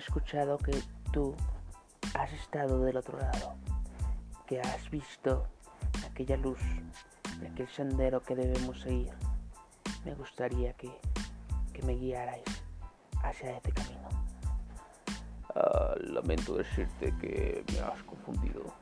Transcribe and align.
escuchado 0.00 0.58
que 0.58 0.72
tú 1.12 1.34
has 2.14 2.32
estado 2.32 2.80
del 2.80 2.96
otro 2.96 3.18
lado, 3.18 3.54
que 4.46 4.60
has 4.60 4.90
visto 4.90 5.46
aquella 6.10 6.36
luz 6.36 6.58
de 7.38 7.48
aquel 7.48 7.68
sendero 7.68 8.22
que 8.22 8.34
debemos 8.34 8.80
seguir. 8.80 9.12
Me 10.04 10.14
gustaría 10.14 10.72
que, 10.72 10.90
que 11.72 11.82
me 11.82 11.94
guiarais 11.94 12.44
hacia 13.22 13.56
este 13.56 13.72
camino. 13.72 14.08
Ah, 15.54 15.94
lamento 16.00 16.56
decirte 16.56 17.14
que 17.20 17.64
me 17.72 17.80
has 17.80 18.02
confundido. 18.04 18.72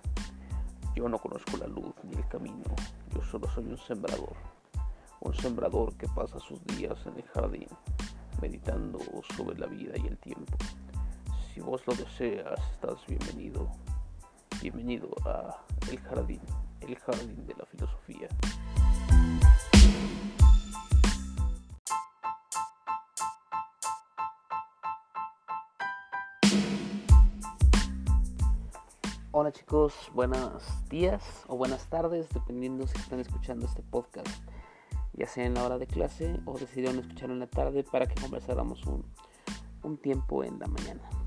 Yo 0.94 1.08
no 1.08 1.18
conozco 1.18 1.56
la 1.56 1.66
luz 1.66 1.94
ni 2.04 2.14
el 2.14 2.28
camino. 2.28 2.74
Yo 3.14 3.22
solo 3.22 3.48
soy 3.50 3.66
un 3.66 3.78
sembrador. 3.78 4.36
Un 5.20 5.34
sembrador 5.34 5.96
que 5.96 6.06
pasa 6.08 6.38
sus 6.38 6.64
días 6.66 6.96
en 7.06 7.16
el 7.16 7.28
jardín, 7.28 7.68
meditando 8.40 9.00
sobre 9.36 9.58
la 9.58 9.66
vida 9.66 9.94
y 9.96 10.06
el 10.06 10.16
tiempo. 10.18 10.56
Vos 11.68 11.86
lo 11.86 11.92
deseas, 11.92 12.58
estás 12.72 13.06
bienvenido. 13.06 13.68
Bienvenido 14.62 15.10
a 15.26 15.66
el 15.90 16.00
jardín, 16.00 16.40
el 16.80 16.96
jardín 16.96 17.46
de 17.46 17.54
la 17.56 17.66
filosofía. 17.66 18.28
Hola 29.32 29.52
chicos, 29.52 29.92
buenos 30.14 30.62
días 30.88 31.44
o 31.48 31.58
buenas 31.58 31.86
tardes, 31.90 32.30
dependiendo 32.30 32.86
si 32.86 32.96
están 32.96 33.20
escuchando 33.20 33.66
este 33.66 33.82
podcast, 33.82 34.42
ya 35.12 35.26
sea 35.26 35.44
en 35.44 35.52
la 35.52 35.64
hora 35.64 35.76
de 35.76 35.86
clase 35.86 36.40
o 36.46 36.58
decidieron 36.58 37.00
escucharlo 37.00 37.34
en 37.34 37.40
la 37.40 37.46
tarde 37.46 37.84
para 37.84 38.06
que 38.06 38.18
conversáramos 38.18 38.86
un, 38.86 39.04
un 39.82 39.98
tiempo 39.98 40.42
en 40.44 40.58
la 40.58 40.66
mañana. 40.66 41.17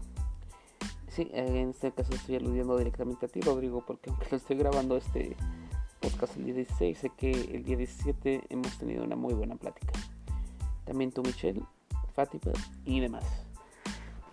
Sí, 1.11 1.29
en 1.33 1.69
este 1.71 1.91
caso 1.91 2.13
estoy 2.13 2.37
aludiendo 2.37 2.77
directamente 2.77 3.25
a 3.25 3.29
ti, 3.29 3.41
Rodrigo, 3.41 3.83
porque 3.85 4.09
aunque 4.09 4.27
lo 4.31 4.37
estoy 4.37 4.55
grabando 4.55 4.95
este 4.95 5.35
podcast 5.99 6.37
el 6.37 6.45
día 6.45 6.53
16, 6.55 6.97
sé 6.97 7.09
que 7.09 7.31
el 7.31 7.65
día 7.65 7.75
17 7.75 8.45
hemos 8.47 8.77
tenido 8.77 9.03
una 9.03 9.17
muy 9.17 9.33
buena 9.33 9.57
plática. 9.57 9.91
También 10.85 11.11
tú, 11.11 11.21
Michelle, 11.21 11.61
Fátima 12.13 12.53
y 12.85 13.01
demás. 13.01 13.25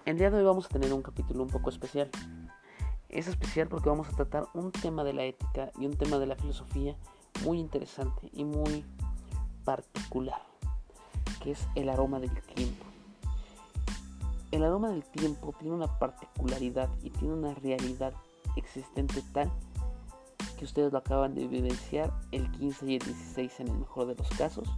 El 0.05 0.19
día 0.19 0.31
de 0.31 0.39
hoy 0.39 0.45
vamos 0.45 0.67
a 0.67 0.69
tener 0.69 0.93
un 0.93 1.03
capítulo 1.03 1.43
un 1.43 1.51
poco 1.51 1.69
especial. 1.69 2.11
Es 3.09 3.27
especial 3.27 3.67
porque 3.67 3.89
vamos 3.89 4.09
a 4.09 4.13
tratar 4.13 4.47
un 4.55 4.71
tema 4.71 5.03
de 5.03 5.15
la 5.15 5.25
ética 5.25 5.73
y 5.81 5.87
un 5.87 5.97
tema 5.97 6.21
de 6.21 6.27
la 6.27 6.37
filosofía 6.37 6.97
muy 7.43 7.59
interesante 7.59 8.31
y 8.33 8.45
muy 8.45 8.85
particular, 9.65 10.43
que 11.43 11.51
es 11.51 11.67
el 11.75 11.89
aroma 11.89 12.21
del 12.21 12.31
tiempo. 12.55 12.78
El 14.51 14.65
aroma 14.65 14.89
del 14.89 15.05
tiempo 15.05 15.55
tiene 15.59 15.75
una 15.75 15.99
particularidad 15.99 16.89
y 17.03 17.11
tiene 17.11 17.35
una 17.35 17.55
realidad 17.55 18.15
existente 18.57 19.23
tal 19.33 19.51
que 20.59 20.65
ustedes 20.65 20.93
lo 20.93 20.99
acaban 20.99 21.35
de 21.35 21.45
evidenciar 21.45 22.13
el 22.33 22.51
15 22.51 22.87
y 22.87 22.97
el 22.97 23.03
16 23.05 23.61
en 23.61 23.69
el 23.69 23.79
mejor 23.79 24.07
de 24.07 24.17
los 24.17 24.29
casos, 24.31 24.69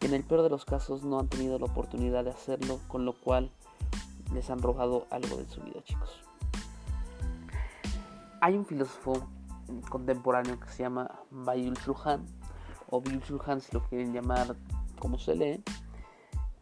y 0.00 0.06
en 0.06 0.14
el 0.14 0.24
peor 0.24 0.42
de 0.42 0.50
los 0.50 0.64
casos 0.64 1.04
no 1.04 1.20
han 1.20 1.28
tenido 1.28 1.58
la 1.58 1.66
oportunidad 1.66 2.24
de 2.24 2.30
hacerlo, 2.30 2.80
con 2.88 3.04
lo 3.04 3.12
cual 3.12 3.50
les 4.32 4.50
han 4.50 4.60
robado 4.60 5.06
algo 5.10 5.36
de 5.36 5.48
su 5.48 5.60
vida, 5.62 5.82
chicos. 5.84 6.22
Hay 8.40 8.56
un 8.56 8.66
filósofo 8.66 9.28
contemporáneo 9.88 10.58
que 10.58 10.68
se 10.68 10.82
llama 10.82 11.10
Bayul 11.30 11.74
Shulhan, 11.74 12.26
o 12.90 13.00
Byul 13.00 13.22
Shulhan 13.22 13.60
si 13.60 13.72
lo 13.72 13.84
quieren 13.84 14.12
llamar 14.12 14.56
como 14.98 15.18
se 15.18 15.34
lee, 15.36 15.62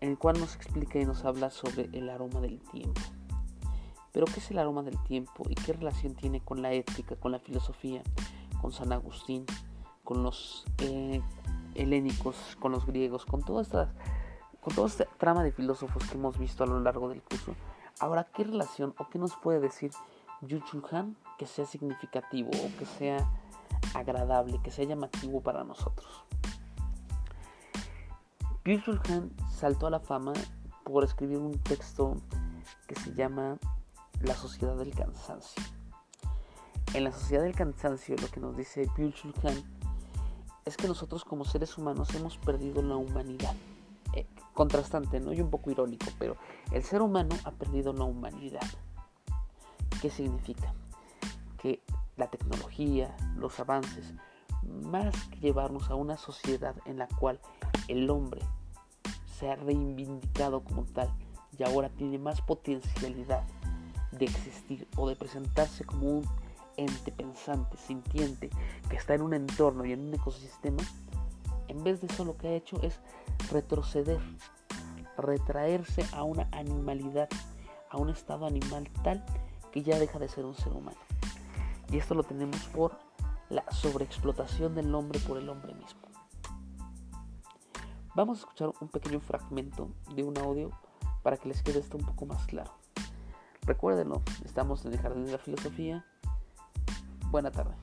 el 0.07 0.19
cual 0.19 0.39
nos 0.39 0.55
explica 0.55 0.99
y 0.99 1.05
nos 1.05 1.25
habla 1.25 1.51
sobre 1.51 1.89
el 1.93 2.11
aroma 2.11 2.41
del 2.41 2.61
tiempo. 2.61 3.01
Pero 4.13 4.27
¿qué 4.27 4.41
es 4.41 4.51
el 4.51 4.59
aroma 4.59 4.83
del 4.83 4.99
tiempo 5.05 5.45
y 5.49 5.55
qué 5.55 5.75
relación 5.75 6.15
tiene 6.15 6.41
con 6.41 6.63
la 6.63 6.73
ética, 6.73 7.17
con 7.17 7.33
la 7.33 7.39
filosofía, 7.39 8.03
con 8.61 8.73
San 8.73 8.93
Agustín, 8.93 9.45
con 10.05 10.23
los 10.23 10.65
eh, 10.79 11.21
helénicos, 11.75 12.57
con 12.59 12.73
los 12.73 12.87
griegos, 12.87 13.27
con 13.27 13.43
toda 13.43 13.63
esta, 13.63 13.93
con 14.61 14.75
toda 14.75 14.89
esta 14.89 15.05
trama 15.19 15.43
de 15.43 15.53
filósofos 15.53 16.05
que 16.09 16.17
hemos 16.17 16.39
visto 16.39 16.65
a 16.65 16.67
lo 16.67 16.81
largo 16.81 17.09
del 17.09 17.23
curso? 17.23 17.55
Ahora, 18.01 18.25
¿qué 18.25 18.45
relación 18.45 18.95
o 18.99 19.09
qué 19.09 19.19
nos 19.19 19.37
puede 19.37 19.61
decir 19.61 19.91
Yuchulhan 20.43 21.17
que 21.39 21.47
sea 21.47 21.67
significativo 21.67 22.51
o 22.51 22.79
que 22.79 22.87
sea 22.87 23.31
agradable, 23.95 24.61
que 24.63 24.71
sea 24.71 24.85
llamativo 24.85 25.41
para 25.41 25.65
nosotros? 25.65 26.25
Yuchulhan 28.67 29.31
saltó 29.49 29.87
a 29.87 29.91
la 29.91 30.01
fama 30.01 30.33
por 30.85 31.05
escribir 31.05 31.39
un 31.39 31.57
texto 31.57 32.17
que 32.89 32.97
se 32.97 33.15
llama 33.15 33.59
La 34.23 34.35
sociedad 34.35 34.75
del 34.75 34.93
cansancio. 34.93 35.63
En 36.93 37.05
la 37.05 37.13
sociedad 37.13 37.45
del 37.45 37.55
cansancio 37.55 38.17
lo 38.21 38.27
que 38.27 38.41
nos 38.41 38.57
dice 38.57 38.89
Byul-Chul 38.89 39.33
es 40.65 40.77
que 40.77 40.89
nosotros 40.89 41.25
como 41.25 41.45
seres 41.45 41.79
humanos 41.79 42.13
hemos 42.17 42.39
perdido 42.39 42.83
la 42.83 42.97
humanidad. 42.97 43.55
Eh, 44.15 44.27
contrastante, 44.53 45.21
¿no? 45.21 45.33
Y 45.33 45.41
un 45.41 45.51
poco 45.51 45.71
irónico, 45.71 46.07
pero 46.19 46.37
el 46.73 46.83
ser 46.83 47.03
humano 47.03 47.37
ha 47.45 47.53
perdido 47.53 47.93
la 47.93 48.03
humanidad. 48.03 48.67
¿Qué 50.03 50.11
significa? 50.11 50.75
Que 51.57 51.85
la 52.17 52.27
tecnología, 52.31 53.17
los 53.37 53.61
avances, 53.61 54.13
más 54.83 55.15
que 55.29 55.39
llevarnos 55.39 55.89
a 55.89 55.95
una 55.95 56.17
sociedad 56.17 56.75
en 56.87 56.99
la 56.99 57.07
cual 57.07 57.41
el 57.87 58.11
hombre 58.11 58.43
se 59.39 59.51
ha 59.51 59.57
reivindicado 59.57 60.63
como 60.65 60.85
tal 60.85 61.09
y 61.59 61.63
ahora 61.63 61.89
tiene 61.91 62.19
más 62.19 62.41
potencialidad 62.41 63.45
de 64.13 64.27
existir 64.27 64.89
o 64.97 65.09
de 65.09 65.17
presentarse 65.17 65.85
como 65.85 66.19
un 66.19 66.29
ente 66.77 67.13
pensante, 67.13 67.77
sintiente, 67.77 68.51
que 68.89 68.97
está 68.97 69.15
en 69.15 69.23
un 69.23 69.35
entorno 69.35 69.85
y 69.85 69.93
en 69.93 70.01
un 70.09 70.15
ecosistema, 70.15 70.83
en 71.69 71.83
vez 71.83 72.01
de 72.01 72.07
eso 72.07 72.25
lo 72.25 72.37
que 72.37 72.49
ha 72.49 72.55
hecho 72.55 72.81
es 72.83 73.01
retroceder, 73.51 74.21
retraerse 75.17 76.05
a 76.13 76.23
una 76.23 76.49
animalidad, 76.53 77.29
a 77.91 77.97
un 77.97 78.11
estado 78.11 78.47
animal 78.47 78.89
tal 79.03 79.25
que 79.73 79.83
ya 79.83 79.99
deja 79.99 80.19
de 80.19 80.29
ser 80.29 80.45
un 80.45 80.55
ser 80.55 80.73
humano. 80.73 80.99
Y 81.91 81.99
esto 81.99 82.15
lo 82.15 82.25
tenemos 82.25 82.61
por 82.75 82.99
la 83.49 83.65
sobreexplotación 83.71 84.75
del 84.75 84.95
hombre 84.95 85.21
por 85.21 85.39
el 85.39 85.49
hombre 85.49 85.75
mismo. 85.75 86.06
Vamos 88.17 88.39
a 88.39 88.41
escuchar 88.41 88.73
un 88.81 88.89
pequeño 88.89 89.21
fragmento 89.21 89.91
de 90.15 90.25
un 90.25 90.39
audio 90.39 90.71
para 91.23 91.37
que 91.37 91.49
les 91.51 91.63
quede 91.63 91.81
esto 91.81 91.99
un 91.99 92.07
poco 92.07 92.25
más 92.25 92.47
claro. 92.47 92.73
Recuérdenlo, 93.67 94.23
estamos 94.43 94.87
en 94.87 94.95
el 94.95 94.99
Jardín 94.99 95.27
de 95.27 95.33
la 95.33 95.39
Filosofía. 95.39 96.07
Buena 97.31 97.51
tarde. 97.51 97.75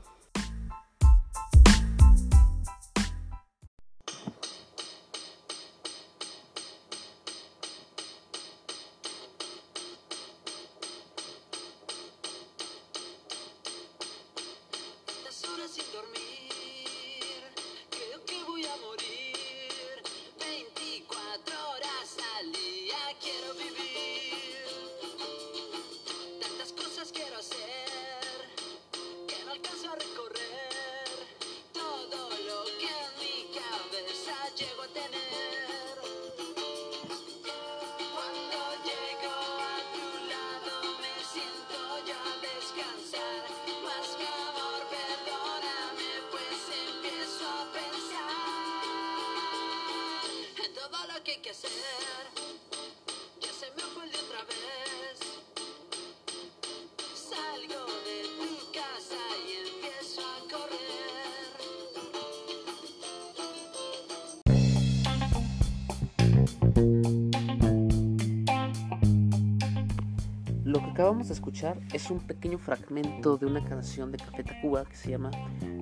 Acabamos 70.93 71.27
de 71.27 71.33
escuchar 71.33 71.79
es 71.91 72.11
un 72.11 72.19
pequeño 72.19 72.59
fragmento 72.59 73.35
de 73.37 73.47
una 73.47 73.65
canción 73.65 74.11
de 74.11 74.19
Café 74.19 74.43
Tacuba 74.43 74.85
que 74.85 74.95
se 74.95 75.09
llama 75.09 75.31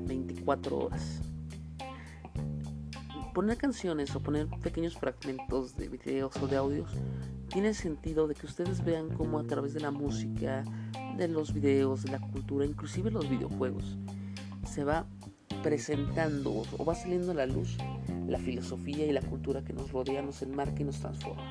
24 0.05 0.77
horas. 0.77 1.19
poner 3.33 3.57
canciones 3.57 4.15
o 4.15 4.21
poner 4.21 4.47
pequeños 4.63 4.97
fragmentos 4.97 5.75
de 5.75 5.89
videos 5.89 6.33
o 6.41 6.47
de 6.47 6.55
audios 6.55 6.89
tiene 7.49 7.73
sentido 7.73 8.25
de 8.29 8.35
que 8.35 8.45
ustedes 8.45 8.85
vean 8.85 9.09
cómo 9.09 9.37
a 9.37 9.43
través 9.43 9.73
de 9.73 9.81
la 9.81 9.91
música, 9.91 10.63
de 11.17 11.27
los 11.27 11.53
videos, 11.53 12.03
de 12.03 12.11
la 12.11 12.21
cultura, 12.21 12.65
inclusive 12.65 13.11
los 13.11 13.29
videojuegos, 13.29 13.97
se 14.65 14.85
va 14.85 15.05
presentando 15.61 16.63
o 16.77 16.85
va 16.85 16.95
saliendo 16.95 17.33
a 17.33 17.35
la 17.35 17.47
luz 17.47 17.75
la 18.29 18.39
filosofía 18.39 19.05
y 19.05 19.11
la 19.11 19.21
cultura 19.21 19.61
que 19.61 19.73
nos 19.73 19.91
rodea, 19.91 20.21
nos 20.21 20.41
enmarca 20.41 20.79
y 20.79 20.85
nos 20.85 21.01
transforma. 21.01 21.49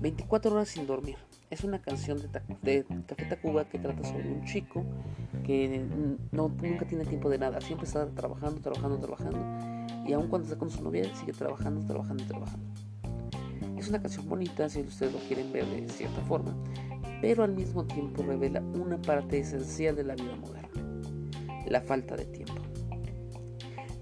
24 0.00 0.52
horas 0.52 0.68
sin 0.68 0.86
dormir. 0.86 1.16
Es 1.48 1.62
una 1.62 1.80
canción 1.80 2.18
de, 2.20 2.28
de 2.62 2.84
Café 3.06 3.24
Tacuba 3.26 3.68
que 3.68 3.78
trata 3.78 4.02
sobre 4.02 4.28
un 4.28 4.44
chico 4.44 4.84
que 5.44 5.86
no, 6.32 6.48
nunca 6.48 6.86
tiene 6.86 7.04
tiempo 7.04 7.30
de 7.30 7.38
nada, 7.38 7.60
siempre 7.60 7.86
está 7.86 8.06
trabajando, 8.06 8.60
trabajando, 8.60 8.98
trabajando. 8.98 9.38
Y 10.04 10.12
aun 10.12 10.28
cuando 10.28 10.46
está 10.46 10.58
con 10.58 10.70
su 10.70 10.82
novia, 10.82 11.04
sigue 11.14 11.32
trabajando, 11.32 11.86
trabajando, 11.86 12.24
trabajando. 12.24 12.66
Es 13.78 13.88
una 13.88 14.02
canción 14.02 14.28
bonita 14.28 14.68
si 14.68 14.80
ustedes 14.80 15.12
lo 15.12 15.20
quieren 15.20 15.52
ver 15.52 15.66
de 15.66 15.88
cierta 15.88 16.20
forma, 16.22 16.52
pero 17.20 17.44
al 17.44 17.52
mismo 17.52 17.84
tiempo 17.84 18.22
revela 18.22 18.60
una 18.60 19.00
parte 19.00 19.38
esencial 19.38 19.94
de 19.94 20.04
la 20.04 20.14
vida 20.16 20.34
moderna, 20.34 20.68
la 21.68 21.80
falta 21.80 22.16
de 22.16 22.24
tiempo. 22.24 22.54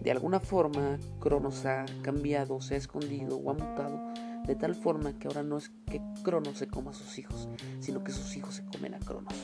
De 0.00 0.10
alguna 0.10 0.40
forma, 0.40 0.98
Cronos 1.20 1.66
ha 1.66 1.84
cambiado, 2.02 2.60
se 2.60 2.74
ha 2.74 2.78
escondido 2.78 3.36
o 3.36 3.50
ha 3.50 3.54
mutado 3.54 4.00
de 4.46 4.54
tal 4.54 4.74
forma 4.74 5.18
que 5.18 5.28
ahora 5.28 5.42
no 5.42 5.56
es 5.56 5.70
que 5.86 6.00
Cronos 6.22 6.58
se 6.58 6.68
coma 6.68 6.90
a 6.90 6.94
sus 6.94 7.18
hijos, 7.18 7.48
sino 7.80 8.04
que 8.04 8.12
sus 8.12 8.36
hijos 8.36 8.56
se 8.56 8.64
comen 8.66 8.94
a 8.94 8.98
Cronos. 8.98 9.34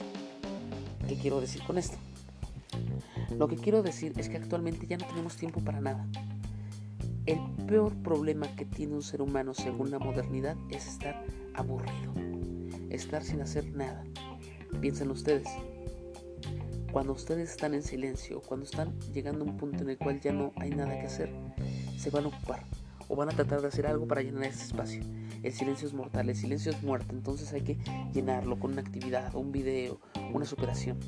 ¿Qué 1.09 1.17
quiero 1.17 1.41
decir 1.41 1.63
con 1.63 1.79
esto? 1.79 1.97
Lo 3.37 3.49
que 3.49 3.57
quiero 3.57 3.83
decir 3.83 4.13
es 4.17 4.29
que 4.29 4.37
actualmente 4.37 4.87
ya 4.87 4.99
no 4.99 5.07
tenemos 5.07 5.37
tiempo 5.37 5.61
para 5.61 5.81
nada. 5.81 6.07
El 7.27 7.41
peor 7.67 7.95
problema 8.03 8.55
que 8.57 8.65
tiene 8.65 8.95
un 8.95 9.03
ser 9.03 9.23
humano 9.23 9.55
según 9.55 9.91
la 9.91 9.99
modernidad 9.99 10.57
es 10.71 10.87
estar 10.87 11.25
aburrido, 11.55 12.13
estar 12.91 13.23
sin 13.23 13.41
hacer 13.41 13.67
nada. 13.75 14.05
Piensen 14.81 15.11
ustedes, 15.11 15.49
cuando 16.93 17.13
ustedes 17.13 17.51
están 17.51 17.75
en 17.75 17.83
silencio, 17.83 18.41
cuando 18.41 18.65
están 18.65 18.99
llegando 19.13 19.45
a 19.45 19.49
un 19.49 19.57
punto 19.57 19.83
en 19.83 19.91
el 19.91 19.99
cual 19.99 20.21
ya 20.21 20.33
no 20.33 20.53
hay 20.57 20.71
nada 20.71 20.99
que 20.99 21.07
hacer, 21.07 21.33
se 21.97 22.11
van 22.11 22.25
a 22.25 22.29
ocupar 22.29 22.65
o 23.11 23.17
van 23.17 23.29
a 23.29 23.33
tratar 23.33 23.61
de 23.61 23.69
hacer 23.69 23.87
algo 23.87 24.07
para 24.07 24.23
llenar 24.23 24.45
ese 24.45 24.67
espacio. 24.67 25.03
El 25.43 25.53
silencio 25.53 25.89
es 25.89 25.93
mortal, 25.95 26.29
el 26.29 26.37
silencio 26.37 26.71
es 26.71 26.83
muerto, 26.83 27.15
entonces 27.15 27.53
hay 27.53 27.63
que 27.63 27.77
llenarlo 28.15 28.59
con 28.59 28.73
una 28.73 28.83
actividad, 28.83 29.35
un 29.35 29.51
video, 29.51 30.01
una 30.33 30.47
superación. 30.47 30.99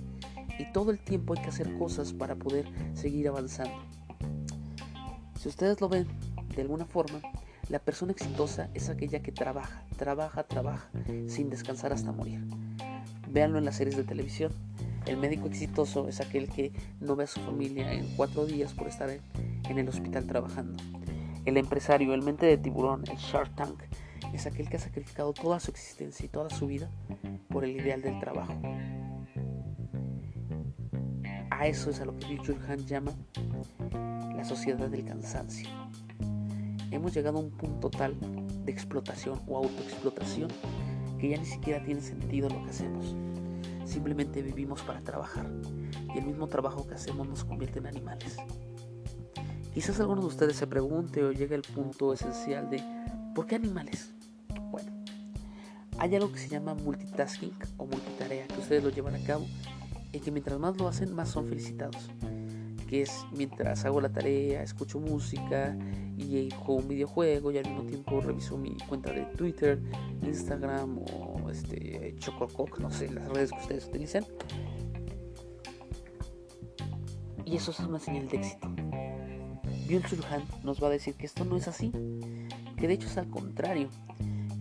Y 0.59 0.71
todo 0.73 0.91
el 0.91 0.99
tiempo 0.99 1.35
hay 1.35 1.43
que 1.43 1.49
hacer 1.49 1.73
cosas 1.79 2.13
para 2.13 2.35
poder 2.35 2.67
seguir 2.95 3.29
avanzando. 3.29 3.75
Si 5.39 5.49
ustedes 5.49 5.81
lo 5.81 5.89
ven 5.89 6.07
de 6.55 6.63
alguna 6.63 6.85
forma, 6.85 7.21
la 7.69 7.79
persona 7.79 8.13
exitosa 8.13 8.69
es 8.75 8.89
aquella 8.89 9.23
que 9.23 9.33
trabaja, 9.33 9.85
trabaja, 9.97 10.43
trabaja, 10.43 10.91
sin 11.29 11.49
descansar 11.51 11.93
hasta 11.93 12.13
morir. 12.13 12.41
Véanlo 13.31 13.59
en 13.59 13.65
las 13.65 13.77
series 13.77 13.97
de 13.97 14.05
televisión. 14.05 14.53
El 15.07 15.17
médico 15.17 15.47
exitoso 15.47 16.09
es 16.09 16.21
aquel 16.21 16.49
que 16.49 16.73
no 17.01 17.17
ve 17.17 17.25
a 17.25 17.27
su 17.27 17.41
familia 17.41 17.93
en 17.93 18.15
cuatro 18.17 18.45
días 18.45 18.73
por 18.73 18.89
estar 18.89 19.11
en, 19.11 19.79
el 19.79 19.89
hospital 19.89 20.27
trabajando. 20.27 20.83
El 21.45 21.57
empresario, 21.57 22.15
el 22.15 22.23
mente 22.23 22.47
de 22.47 22.57
tiburón, 22.57 23.03
el 23.11 23.17
Shark 23.17 23.55
Tank, 23.57 23.83
es 24.33 24.47
aquel 24.47 24.69
que 24.69 24.77
ha 24.77 24.81
sacrificado 24.81 25.33
toda 25.33 25.59
su 25.59 25.71
existencia 25.71 26.25
y 26.25 26.29
toda 26.29 26.51
su 26.51 26.67
vida 26.67 26.89
por 27.49 27.65
el 27.65 27.73
ideal 27.73 28.01
del 28.01 28.19
trabajo. 28.21 28.55
A 31.51 31.67
eso 31.67 31.91
es 31.91 32.01
a 32.01 32.05
lo 32.05 32.17
que 32.17 32.27
Richard 32.27 32.71
Han 32.71 32.87
llama 32.87 33.13
la 34.37 34.45
sociedad 34.45 34.89
del 34.89 35.05
cansancio. 35.05 35.69
Hemos 36.91 37.15
llegado 37.15 37.39
a 37.39 37.43
un 37.43 37.51
punto 37.51 37.91
tal 37.91 38.17
de 38.65 38.71
explotación 38.71 39.41
o 39.47 39.59
autoexplotación 39.59 40.49
que 41.19 41.31
ya 41.31 41.39
ni 41.39 41.45
siquiera 41.45 41.83
tiene 41.83 42.01
sentido 42.01 42.49
lo 42.49 42.63
que 42.65 42.71
hacemos. 42.71 43.17
Simplemente 43.85 44.43
vivimos 44.43 44.83
para 44.83 45.01
trabajar 45.01 45.51
y 46.15 46.19
el 46.19 46.27
mismo 46.27 46.47
trabajo 46.47 46.87
que 46.87 46.95
hacemos 46.95 47.29
nos 47.29 47.45
convierte 47.45 47.79
en 47.81 47.87
animales. 47.87 48.37
Quizás 49.75 49.99
algunos 50.01 50.25
de 50.25 50.29
ustedes 50.29 50.57
se 50.57 50.67
pregunte 50.67 51.25
o 51.25 51.33
llegue 51.33 51.55
al 51.55 51.63
punto 51.63 52.13
esencial 52.13 52.69
de 52.69 52.83
¿por 53.35 53.47
qué 53.47 53.55
animales? 53.57 54.13
Bueno, 54.71 54.93
hay 55.99 56.15
algo 56.15 56.31
que 56.31 56.39
se 56.39 56.49
llama 56.49 56.75
multitasking 56.75 57.55
o 57.79 57.87
multitarea 57.87 58.47
que 58.49 58.61
ustedes 58.61 58.85
lo 58.85 58.91
llevan 58.91 59.15
a 59.15 59.25
cabo 59.25 59.47
y 60.13 60.19
que 60.19 60.31
mientras 60.31 60.59
más 60.59 60.77
lo 60.77 60.89
hacen 60.89 61.15
más 61.15 61.31
son 61.31 61.49
felicitados. 61.49 62.11
Que 62.87 63.01
es 63.01 63.25
mientras 63.35 63.87
hago 63.87 64.03
la 64.03 64.11
tarea, 64.11 64.63
escucho 64.63 65.01
música 65.01 65.75
y 66.19 66.51
juego 66.51 66.83
un 66.83 66.89
videojuego 66.89 67.51
y 67.51 67.57
al 67.57 67.65
mismo 67.65 67.85
tiempo 67.85 68.21
reviso 68.21 68.59
mi 68.59 68.77
cuenta 68.87 69.11
de 69.11 69.23
Twitter, 69.37 69.81
Instagram 70.23 70.99
o 70.99 71.51
este 71.51 72.15
Chocococ, 72.19 72.79
no 72.79 72.91
sé, 72.91 73.11
las 73.11 73.27
redes 73.31 73.51
que 73.53 73.61
ustedes 73.61 73.87
utilicen. 73.87 74.27
Y 77.47 77.57
eso 77.57 77.71
es 77.71 77.81
una 77.81 77.99
señal 77.99 78.29
de 78.29 78.37
éxito. 78.37 78.72
Byung 79.87 80.05
Chul 80.05 80.21
nos 80.63 80.83
va 80.83 80.87
a 80.89 80.91
decir 80.91 81.15
que 81.15 81.27
esto 81.27 81.45
no 81.45 81.57
es 81.57 81.69
así, 81.69 81.93
que 82.77 82.89
de 82.89 82.95
hecho 82.95 83.09
es 83.09 83.19
al 83.19 83.29
contrario, 83.29 83.89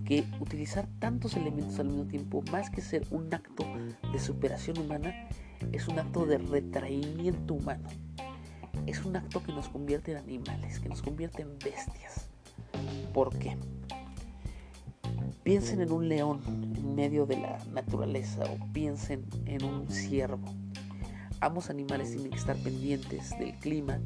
que 0.05 0.25
utilizar 0.39 0.87
tantos 0.99 1.35
elementos 1.35 1.79
al 1.79 1.87
mismo 1.87 2.05
tiempo, 2.05 2.43
más 2.51 2.69
que 2.69 2.81
ser 2.81 3.05
un 3.11 3.33
acto 3.33 3.65
de 4.11 4.19
superación 4.19 4.77
humana, 4.79 5.13
es 5.71 5.87
un 5.87 5.99
acto 5.99 6.25
de 6.25 6.37
retraimiento 6.37 7.53
humano. 7.53 7.87
Es 8.87 9.05
un 9.05 9.15
acto 9.15 9.43
que 9.43 9.53
nos 9.53 9.69
convierte 9.69 10.11
en 10.11 10.17
animales, 10.17 10.79
que 10.79 10.89
nos 10.89 11.01
convierte 11.01 11.43
en 11.43 11.57
bestias. 11.59 12.27
¿Por 13.13 13.37
qué? 13.37 13.57
Piensen 15.43 15.81
en 15.81 15.91
un 15.91 16.09
león 16.09 16.41
en 16.75 16.95
medio 16.95 17.25
de 17.25 17.37
la 17.37 17.57
naturaleza 17.71 18.43
o 18.43 18.73
piensen 18.73 19.25
en 19.45 19.63
un 19.63 19.87
ciervo. 19.89 20.45
Ambos 21.41 21.71
animales 21.71 22.11
tienen 22.11 22.29
que 22.29 22.37
estar 22.37 22.55
pendientes 22.57 23.31
del 23.39 23.55
clima, 23.55 23.99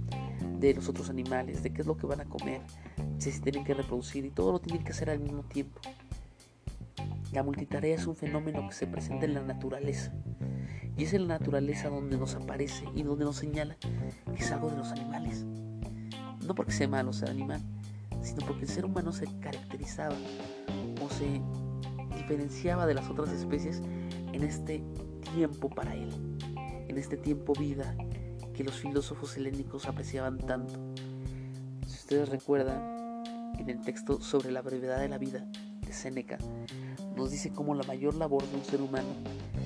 de 0.57 0.73
los 0.73 0.87
otros 0.87 1.09
animales, 1.09 1.61
de 1.63 1.73
qué 1.73 1.81
es 1.81 1.87
lo 1.87 1.97
que 1.97 2.07
van 2.07 2.21
a 2.21 2.25
comer, 2.25 2.61
si 3.17 3.29
se 3.31 3.41
tienen 3.41 3.65
que 3.65 3.73
reproducir 3.73 4.25
y 4.25 4.31
todo 4.31 4.53
lo 4.53 4.59
tienen 4.59 4.85
que 4.85 4.91
hacer 4.91 5.09
al 5.09 5.19
mismo 5.19 5.43
tiempo. 5.43 5.81
La 7.33 7.43
multitarea 7.43 7.93
es 7.93 8.07
un 8.07 8.15
fenómeno 8.15 8.65
que 8.69 8.73
se 8.73 8.87
presenta 8.87 9.25
en 9.25 9.33
la 9.33 9.41
naturaleza 9.41 10.13
y 10.97 11.03
es 11.03 11.13
en 11.13 11.27
la 11.27 11.37
naturaleza 11.37 11.89
donde 11.89 12.17
nos 12.17 12.35
aparece 12.35 12.85
y 12.95 13.03
donde 13.03 13.25
nos 13.25 13.35
señala 13.35 13.75
que 13.75 14.41
es 14.41 14.51
algo 14.53 14.69
de 14.69 14.77
los 14.77 14.93
animales. 14.93 15.43
No 16.47 16.55
porque 16.55 16.71
sea 16.71 16.87
malo 16.87 17.11
ser 17.11 17.29
animal, 17.29 17.61
sino 18.21 18.45
porque 18.45 18.61
el 18.61 18.69
ser 18.69 18.85
humano 18.85 19.11
se 19.11 19.25
caracterizaba 19.41 20.15
o 21.03 21.09
se 21.09 21.41
diferenciaba 22.15 22.85
de 22.85 22.93
las 22.93 23.09
otras 23.09 23.29
especies 23.31 23.81
en 24.31 24.43
este 24.43 24.81
tiempo 25.33 25.69
para 25.69 25.93
él, 25.95 26.09
en 26.87 26.97
este 26.97 27.17
tiempo 27.17 27.53
vida 27.53 27.95
que 28.53 28.63
los 28.63 28.75
filósofos 28.75 29.35
helénicos 29.37 29.85
apreciaban 29.85 30.37
tanto. 30.37 30.73
Si 31.87 31.95
ustedes 31.95 32.29
recuerdan, 32.29 32.95
en 33.59 33.69
el 33.69 33.81
texto 33.81 34.21
sobre 34.21 34.51
la 34.51 34.61
brevedad 34.61 34.99
de 34.99 35.09
la 35.09 35.17
vida 35.17 35.45
de 35.85 35.93
Séneca, 35.93 36.37
nos 37.15 37.31
dice 37.31 37.51
cómo 37.51 37.73
la 37.75 37.83
mayor 37.83 38.15
labor 38.15 38.47
de 38.47 38.57
un 38.57 38.63
ser 38.63 38.81
humano 38.81 39.09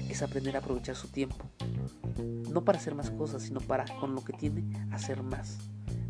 es 0.10 0.22
aprender 0.22 0.56
a 0.56 0.60
aprovechar 0.60 0.96
su 0.96 1.08
tiempo. 1.08 1.46
No 2.52 2.64
para 2.64 2.78
hacer 2.78 2.96
más 2.96 3.12
cosas, 3.12 3.44
sino 3.44 3.60
para, 3.60 3.86
con 4.00 4.16
lo 4.16 4.24
que 4.24 4.34
tiene, 4.34 4.64
hacer 4.92 5.24
más. 5.24 5.58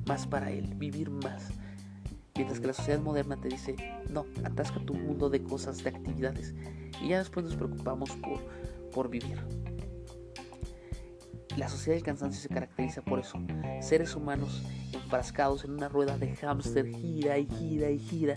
Más 0.07 0.27
para 0.27 0.51
él, 0.51 0.73
vivir 0.75 1.09
más. 1.09 1.49
Mientras 2.35 2.59
que 2.59 2.67
la 2.67 2.73
sociedad 2.73 2.99
moderna 2.99 3.39
te 3.39 3.49
dice, 3.49 3.75
no, 4.09 4.25
atasca 4.43 4.79
tu 4.85 4.93
mundo 4.93 5.29
de 5.29 5.43
cosas, 5.43 5.83
de 5.83 5.89
actividades. 5.89 6.53
Y 7.01 7.09
ya 7.09 7.19
después 7.19 7.45
nos 7.45 7.55
preocupamos 7.55 8.11
por, 8.11 8.39
por 8.91 9.09
vivir. 9.09 9.37
La 11.59 11.67
sociedad 11.67 11.97
del 11.97 12.05
cansancio 12.05 12.41
se 12.41 12.47
caracteriza 12.47 13.01
por 13.01 13.19
eso. 13.19 13.37
Seres 13.81 14.15
humanos 14.15 14.63
enfrascados 14.93 15.65
en 15.65 15.71
una 15.71 15.89
rueda 15.89 16.17
de 16.17 16.33
hámster, 16.37 16.87
gira 16.95 17.37
y 17.37 17.47
gira 17.47 17.89
y 17.89 17.99
gira, 17.99 18.35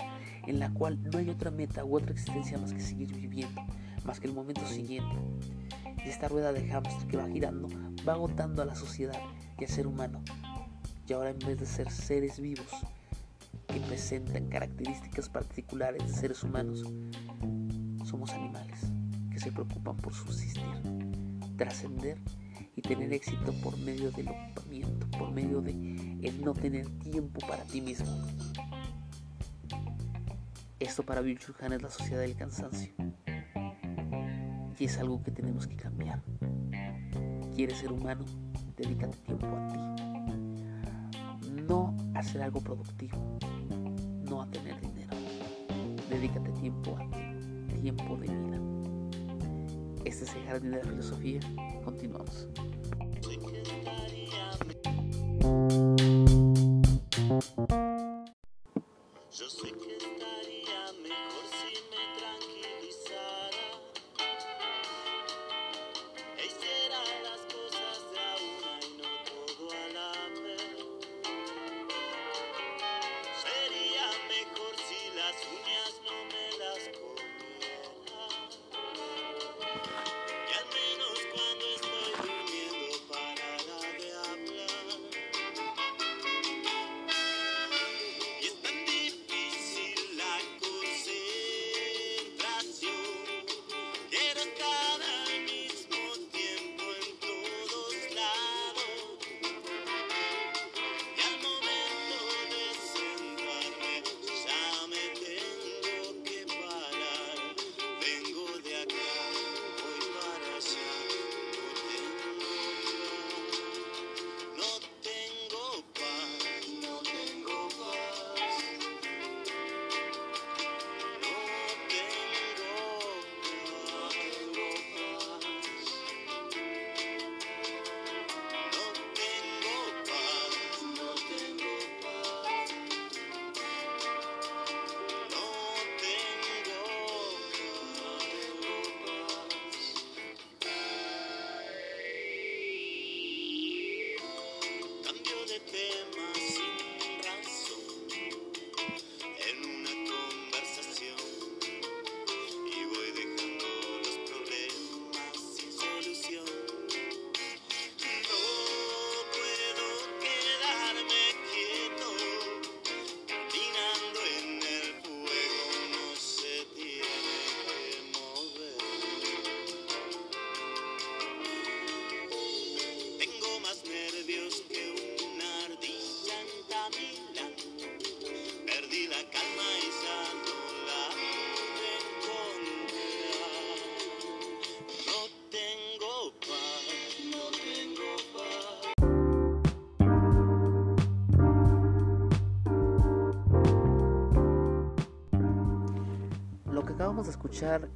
en 0.49 0.59
la 0.59 0.75
cual 0.75 1.01
no 1.01 1.19
hay 1.19 1.31
otra 1.31 1.53
meta 1.53 1.85
u 1.85 1.97
otra 1.97 2.11
existencia 2.11 2.59
más 2.59 2.75
que 2.75 2.81
seguir 2.81 3.15
viviendo, 3.15 3.63
más 4.05 4.19
que 4.19 4.27
el 4.27 4.35
momento 4.35 4.67
siguiente. 4.67 5.15
Y 6.05 6.09
esta 6.09 6.27
rueda 6.27 6.53
de 6.53 6.69
hámster 6.69 7.07
que 7.07 7.17
va 7.17 7.29
girando 7.29 7.69
va 8.07 8.15
agotando 8.15 8.61
a 8.61 8.65
la 8.65 8.75
sociedad 8.75 9.21
y 9.57 9.67
al 9.67 9.71
ser 9.71 9.87
humano. 9.87 10.21
Y 11.07 11.13
ahora 11.13 11.31
en 11.31 11.39
vez 11.39 11.61
de 11.61 11.67
ser 11.67 11.93
seres 11.93 12.41
vivos 12.41 12.67
que 13.69 13.79
presentan 13.83 14.49
características 14.49 15.29
particulares 15.29 16.05
de 16.05 16.13
seres 16.13 16.43
humanos, 16.43 16.83
somos 18.05 18.33
animales 18.33 18.81
que 19.31 19.39
se 19.39 19.53
preocupan 19.53 19.97
por 19.97 20.13
subsistir, 20.13 20.65
trascender 21.57 22.19
y 22.75 22.83
tener 22.83 23.13
éxito 23.13 23.53
por 23.63 23.77
medio 23.79 24.11
del 24.11 24.29
ocupamiento, 24.29 25.07
por 25.19 25.31
medio 25.31 25.61
de 25.61 25.73
el 26.23 26.43
no 26.43 26.55
tener 26.55 26.89
tiempo 27.01 27.41
para 27.47 27.65
ti 27.65 27.81
mismo. 27.81 28.07
Esto 30.79 31.03
para 31.05 31.23
Churhan 31.23 31.73
es 31.75 31.83
la 31.83 31.91
sociedad 31.91 32.23
del 32.23 32.35
cansancio. 32.35 32.93
Y 34.79 34.85
es 34.87 34.99
algo 34.99 35.23
que 35.23 35.31
tenemos 35.31 35.67
que 35.67 35.77
cambiar. 35.77 36.21
¿Quieres 37.55 37.79
ser 37.79 37.93
humano? 37.93 38.25
Dedícate 38.77 39.17
tiempo 39.19 39.47
a 39.47 39.69
ti. 39.69 39.79
No 41.69 41.95
a 42.15 42.19
hacer 42.19 42.43
algo 42.43 42.61
productivo, 42.61 43.39
no 44.29 44.43
a 44.43 44.51
tener 44.51 44.81
dinero. 44.81 45.17
Dedícate 46.11 46.51
tiempo 46.53 46.97
a 46.97 47.09
ti, 47.11 47.81
tiempo 47.81 48.17
de 48.17 48.27
vida. 48.27 48.82
Este 50.13 50.27
es 50.27 50.37
el 50.37 50.45
Jardín 50.45 50.73
de 50.73 50.77
la 50.77 50.85
Filosofía. 50.85 51.41
Continuamos. 51.83 52.47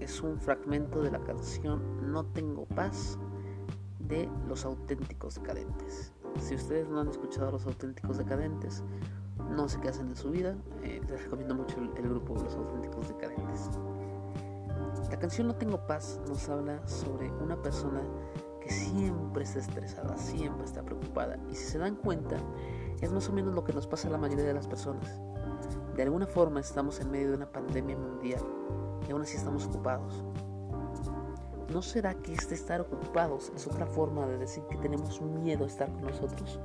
Es 0.01 0.23
un 0.23 0.39
fragmento 0.39 1.01
de 1.03 1.11
la 1.11 1.21
canción 1.21 2.13
No 2.13 2.27
tengo 2.27 2.67
paz 2.67 3.17
de 4.01 4.29
Los 4.47 4.67
Auténticos 4.67 5.37
Decadentes. 5.37 6.13
Si 6.41 6.55
ustedes 6.55 6.89
no 6.89 7.01
han 7.01 7.09
escuchado 7.09 7.49
a 7.49 7.53
Los 7.53 7.65
Auténticos 7.65 8.19
Decadentes, 8.19 8.83
no 9.51 9.69
sé 9.69 9.81
qué 9.81 9.89
hacen 9.89 10.09
de 10.11 10.17
su 10.17 10.31
vida, 10.31 10.57
eh, 10.83 11.01
les 11.09 11.23
recomiendo 11.23 11.55
mucho 11.55 11.77
el 11.79 12.09
grupo 12.09 12.35
Los 12.35 12.55
Auténticos 12.55 13.09
Decadentes. 13.09 13.71
La 15.11 15.19
canción 15.19 15.47
No 15.47 15.55
tengo 15.55 15.87
paz 15.87 16.21
nos 16.29 16.49
habla 16.49 16.87
sobre 16.87 17.31
una 17.31 17.57
persona 17.63 18.03
que 18.61 18.71
siempre 18.71 19.45
está 19.45 19.61
estresada, 19.61 20.19
siempre 20.19 20.67
está 20.67 20.83
preocupada 20.83 21.39
y 21.51 21.55
si 21.55 21.65
se 21.65 21.79
dan 21.79 21.97
cuenta 21.97 22.37
es 23.01 23.13
más 23.13 23.29
o 23.29 23.33
menos 23.33 23.55
lo 23.55 23.65
que 23.65 23.73
nos 23.73 23.87
pasa 23.87 24.09
a 24.09 24.11
la 24.11 24.19
mayoría 24.19 24.45
de 24.45 24.55
las 24.55 24.67
personas. 24.67 25.21
De 25.97 26.03
alguna 26.03 26.27
forma 26.27 26.61
estamos 26.61 27.01
en 27.01 27.11
medio 27.11 27.31
de 27.31 27.37
una 27.37 27.51
pandemia 27.51 27.97
mundial 27.97 28.43
y 29.09 29.13
aún 29.13 29.23
así 29.23 29.39
estamos 29.39 29.65
ocupados. 29.65 30.23
¿No 31.73 31.81
será 31.81 32.13
que 32.13 32.35
este 32.35 32.55
estar 32.55 32.83
ocupados 32.83 33.51
es 33.57 33.67
otra 33.67 33.87
forma 33.87 34.27
de 34.27 34.37
decir 34.37 34.63
que 34.65 34.77
tenemos 34.77 35.23
miedo 35.23 35.65
a 35.65 35.69
estar 35.69 35.91
con 35.91 36.03
nosotros? 36.03 36.61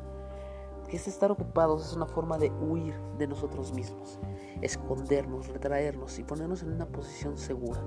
Que 0.89 0.97
este 0.97 1.09
estar 1.09 1.31
ocupados 1.31 1.87
es 1.87 1.95
una 1.95 2.07
forma 2.07 2.37
de 2.37 2.51
huir 2.51 2.93
de 3.17 3.27
nosotros 3.27 3.71
mismos, 3.73 4.19
escondernos, 4.61 5.47
retraernos 5.47 6.19
y 6.19 6.25
ponernos 6.25 6.61
en 6.63 6.73
una 6.73 6.85
posición 6.85 7.37
segura. 7.37 7.81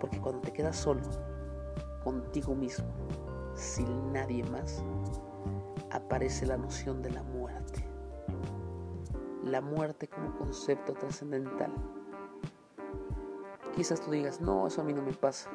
Porque 0.00 0.20
cuando 0.20 0.42
te 0.42 0.52
quedas 0.52 0.76
solo, 0.76 1.00
contigo 2.04 2.54
mismo, 2.54 2.92
sin 3.54 4.12
nadie 4.12 4.44
más, 4.44 4.84
aparece 5.90 6.44
la 6.44 6.58
noción 6.58 7.00
de 7.00 7.10
la 7.10 7.22
muerte. 7.22 7.93
La 9.44 9.60
muerte 9.60 10.08
como 10.08 10.34
concepto 10.38 10.94
trascendental. 10.94 11.70
Quizás 13.76 14.00
tú 14.00 14.10
digas, 14.10 14.40
no, 14.40 14.66
eso 14.66 14.80
a 14.80 14.84
mí 14.84 14.94
no 14.94 15.02
me 15.02 15.12
pasa. 15.12 15.50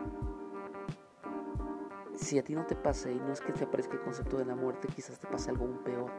Si 2.16 2.38
a 2.38 2.44
ti 2.44 2.54
no 2.54 2.68
te 2.68 2.76
pasa 2.76 3.10
y 3.10 3.16
no 3.16 3.34
es 3.34 3.42
que 3.42 3.52
te 3.52 3.64
aparezca 3.64 3.96
el 3.96 4.02
concepto 4.02 4.38
de 4.38 4.46
la 4.46 4.56
muerte, 4.56 4.88
quizás 4.94 5.18
te 5.18 5.26
pase 5.26 5.50
algo 5.50 5.66
aún 5.66 5.80
peor. 5.80 6.12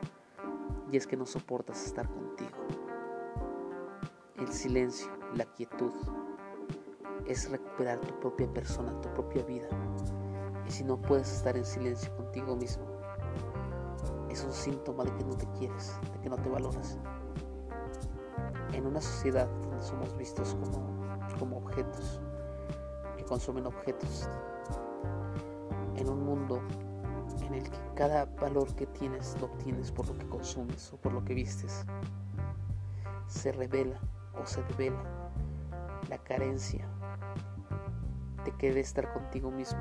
Y 0.91 0.97
es 0.97 1.07
que 1.07 1.17
no 1.17 1.27
soportas 1.27 1.87
estar 1.87 2.09
contigo. 2.09 2.59
El 4.37 4.49
silencio, 4.49 5.09
la 5.37 5.45
quietud, 5.45 5.93
es 7.27 7.49
recuperar 7.49 8.01
tu 8.01 8.19
propia 8.19 8.53
persona, 8.53 9.01
tu 9.01 9.15
propia 9.15 9.45
vida. 9.45 9.69
Y 10.67 10.73
si 10.73 10.83
no 10.83 11.01
puedes 11.01 11.33
estar 11.33 11.57
en 11.57 11.65
silencio 11.65 12.17
contigo 12.17 12.57
mismo, 12.57 12.85
es 14.29 14.43
un 14.43 14.53
síntoma 14.53 15.05
de 15.05 15.15
que 15.15 15.25
no 15.25 15.37
te 15.37 15.47
quieres, 15.53 15.95
de 16.13 16.21
que 16.21 16.29
no 16.29 16.37
te 16.37 16.49
valoras. 16.49 16.99
En 18.73 18.87
una 18.87 19.01
sociedad 19.01 19.49
donde 19.63 19.83
somos 19.83 20.17
vistos 20.17 20.57
como, 21.39 21.57
objetos, 21.57 22.21
que 23.17 23.25
consumen 23.25 23.67
objetos, 23.67 24.29
en 25.97 26.09
un 26.09 26.25
mundo 26.25 26.63
en 27.43 27.55
el 27.55 27.65
que 27.65 27.79
cada 27.95 28.25
valor 28.25 28.75
que 28.75 28.87
tienes 28.87 29.37
lo 29.41 29.47
obtienes 29.47 29.91
por 29.93 30.07
lo 30.09 30.17
que 30.17 30.27
consumes 30.27 30.93
o 30.93 30.97
por 30.97 31.13
lo 31.13 31.25
que 31.25 31.35
vistes, 31.35 31.85
se 33.27 33.53
revela 33.53 34.01
o 34.41 34.47
se 34.47 34.63
devela 34.65 35.03
la 36.09 36.19
carencia 36.19 36.89
de 38.45 38.53
querer 38.53 38.79
estar 38.79 39.13
contigo 39.13 39.51
mismo 39.51 39.81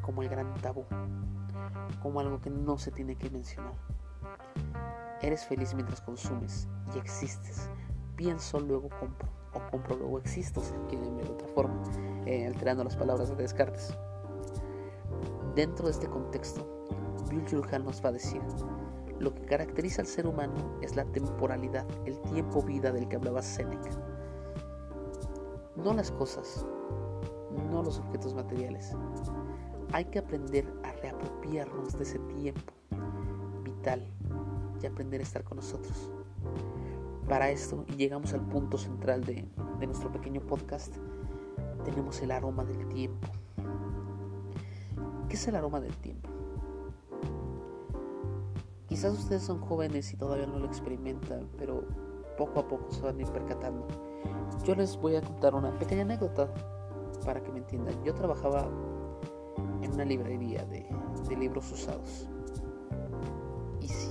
como 0.00 0.22
el 0.22 0.28
gran 0.28 0.52
tabú, 0.54 0.84
como 2.02 2.20
algo 2.20 2.40
que 2.40 2.50
no 2.50 2.78
se 2.78 2.90
tiene 2.90 3.16
que 3.16 3.30
mencionar. 3.30 3.74
Eres 5.22 5.44
feliz 5.44 5.74
mientras 5.74 6.00
consumes 6.00 6.66
y 6.94 6.98
existes. 6.98 7.70
Pienso, 8.20 8.60
luego 8.60 8.90
compro. 9.00 9.30
O 9.54 9.70
compro, 9.70 9.96
luego 9.96 10.18
existo, 10.18 10.60
si 10.60 10.74
quieren 10.90 11.16
ver 11.16 11.24
de 11.24 11.32
otra 11.32 11.48
forma, 11.48 11.82
eh, 12.26 12.46
alterando 12.46 12.84
las 12.84 12.94
palabras 12.94 13.30
de 13.30 13.34
Descartes. 13.36 13.96
Dentro 15.54 15.86
de 15.86 15.92
este 15.92 16.06
contexto, 16.06 16.86
Byung-Chul 17.30 17.66
Han 17.72 17.86
nos 17.86 18.04
va 18.04 18.10
a 18.10 18.12
decir, 18.12 18.42
lo 19.18 19.34
que 19.34 19.40
caracteriza 19.46 20.02
al 20.02 20.06
ser 20.06 20.26
humano 20.26 20.52
es 20.82 20.96
la 20.96 21.06
temporalidad, 21.06 21.86
el 22.04 22.20
tiempo-vida 22.20 22.92
del 22.92 23.08
que 23.08 23.16
hablaba 23.16 23.40
Séneca. 23.40 23.88
No 25.76 25.94
las 25.94 26.10
cosas, 26.10 26.66
no 27.70 27.82
los 27.82 28.00
objetos 28.00 28.34
materiales. 28.34 28.94
Hay 29.94 30.04
que 30.04 30.18
aprender 30.18 30.70
a 30.84 30.92
reapropiarnos 30.92 31.96
de 31.96 32.04
ese 32.04 32.18
tiempo 32.18 32.74
vital 33.64 34.06
y 34.82 34.84
aprender 34.84 35.20
a 35.20 35.24
estar 35.24 35.42
con 35.42 35.56
nosotros. 35.56 36.10
Para 37.30 37.48
esto, 37.48 37.84
y 37.86 37.92
llegamos 37.92 38.34
al 38.34 38.40
punto 38.40 38.76
central 38.76 39.22
de, 39.22 39.46
nuestro 39.86 40.10
pequeño 40.10 40.40
podcast, 40.40 40.92
tenemos 41.84 42.20
el 42.22 42.32
aroma 42.32 42.64
del 42.64 42.88
tiempo. 42.88 43.28
¿Qué 45.28 45.36
es 45.36 45.46
el 45.46 45.54
aroma 45.54 45.78
del 45.80 45.96
tiempo? 45.98 46.28
Quizás 48.88 49.16
ustedes 49.16 49.44
son 49.44 49.60
jóvenes 49.60 50.12
y 50.12 50.16
todavía 50.16 50.48
no 50.48 50.58
lo 50.58 50.66
experimentan, 50.66 51.48
pero 51.56 51.84
poco 52.36 52.58
a 52.58 52.66
poco 52.66 52.90
se 52.90 53.00
van 53.02 53.16
a 53.16 53.22
ir 53.22 53.28
percatando. 53.28 53.86
Yo 54.64 54.74
les 54.74 54.96
voy 54.96 55.14
a 55.14 55.22
contar 55.22 55.54
una 55.54 55.78
pequeña 55.78 56.02
anécdota 56.02 56.52
para 57.24 57.40
que 57.40 57.52
me 57.52 57.58
entiendan. 57.58 58.02
Yo 58.02 58.12
trabajaba 58.12 58.68
en 59.82 59.92
una 59.92 60.04
librería 60.04 60.64
de 60.64 60.84
libros 61.38 61.70
usados. 61.70 62.28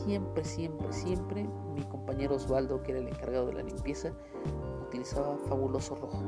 Siempre, 0.09 0.43
siempre, 0.43 0.91
siempre 0.91 1.47
mi 1.75 1.83
compañero 1.83 2.33
Osvaldo, 2.33 2.81
que 2.81 2.93
era 2.93 2.99
el 2.99 3.09
encargado 3.09 3.45
de 3.45 3.53
la 3.53 3.61
limpieza, 3.61 4.11
utilizaba 4.87 5.37
fabuloso 5.47 5.93
rojo. 5.93 6.23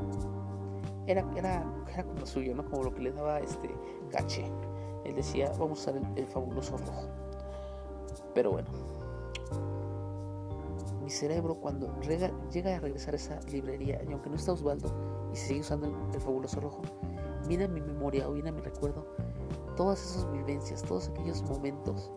Era, 1.08 1.28
era, 1.36 1.66
era 1.92 2.04
como 2.04 2.24
suyo, 2.28 2.54
¿no? 2.54 2.64
Como 2.64 2.84
lo 2.84 2.94
que 2.94 3.02
le 3.02 3.12
daba 3.12 3.40
este 3.40 3.74
caché. 4.12 4.46
Él 5.04 5.16
decía, 5.16 5.52
vamos 5.58 5.80
a 5.80 5.90
usar 5.94 6.14
el, 6.16 6.28
fabuloso 6.28 6.78
rojo. 6.78 7.08
Pero 8.36 8.52
bueno, 8.52 8.70
mi 11.02 11.10
cerebro 11.10 11.56
cuando 11.56 11.92
llega 12.02 12.76
a 12.76 12.80
regresar 12.80 13.16
a 13.16 13.18
esa 13.18 13.40
librería, 13.52 14.00
y 14.08 14.12
aunque 14.14 14.30
no 14.30 14.36
está 14.36 14.52
Osvaldo 14.52 14.94
y 15.34 15.36
sigue 15.36 15.62
usando 15.62 15.88
el, 15.88 15.96
el 16.14 16.22
fabuloso 16.22 16.60
rojo, 16.60 16.84
viene 17.48 17.64
a 17.64 17.68
mi 17.68 17.82
memoria 17.82 18.30
o 18.30 18.34
viene 18.34 18.50
a 18.50 18.52
mi 18.52 18.62
recuerdo 18.62 19.08
todas 19.76 20.06
esas 20.06 20.32
vivencias, 20.32 20.84
todos 20.84 21.10
aquellos 21.10 21.42
momentos 21.42 22.12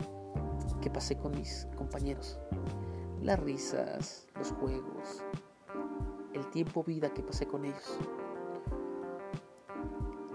que 0.85 0.91
pasé 0.91 1.17
con 1.17 1.33
mis 1.33 1.67
compañeros. 1.77 2.39
Las 3.23 3.41
risas, 3.41 4.27
los 4.37 4.53
juegos, 4.53 5.25
el 6.35 6.47
tiempo 6.51 6.85
vida 6.85 7.09
que 7.09 7.23
pasé 7.23 7.47
con 7.47 7.65
ellos. 7.65 7.99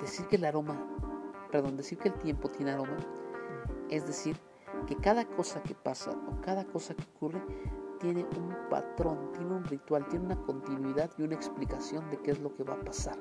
Decir 0.02 0.26
que 0.26 0.38
el 0.38 0.46
aroma, 0.46 0.76
perdón, 1.52 1.78
decir 1.78 2.00
que 2.00 2.08
el 2.08 2.16
tiempo 2.16 2.50
tiene 2.50 2.72
aroma, 2.72 2.98
es 3.92 4.08
decir, 4.08 4.38
que 4.88 4.96
cada 4.96 5.24
cosa 5.24 5.62
que 5.62 5.76
pasa 5.76 6.18
o 6.28 6.42
cada 6.42 6.66
cosa 6.66 6.96
que 6.96 7.04
ocurre 7.16 7.44
tiene 8.00 8.26
un 8.36 8.56
patrón, 8.72 9.32
tiene 9.34 9.54
un 9.54 9.64
ritual, 9.66 10.08
tiene 10.08 10.26
una 10.26 10.42
continuidad 10.48 11.12
y 11.20 11.22
una 11.22 11.36
explicación 11.36 12.10
de 12.10 12.18
qué 12.24 12.32
es 12.32 12.40
lo 12.40 12.56
que 12.56 12.64
va 12.64 12.74
a 12.74 12.82
pasar. 12.82 13.20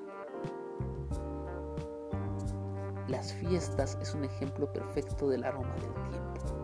Las 3.07 3.35
fiestas 3.35 3.99
es 4.01 4.15
un 4.15 4.25
ejemplo 4.25 4.73
perfecto 4.73 5.29
del 5.29 5.45
aroma 5.45 5.75
del 5.75 5.93
tiempo. 6.11 6.58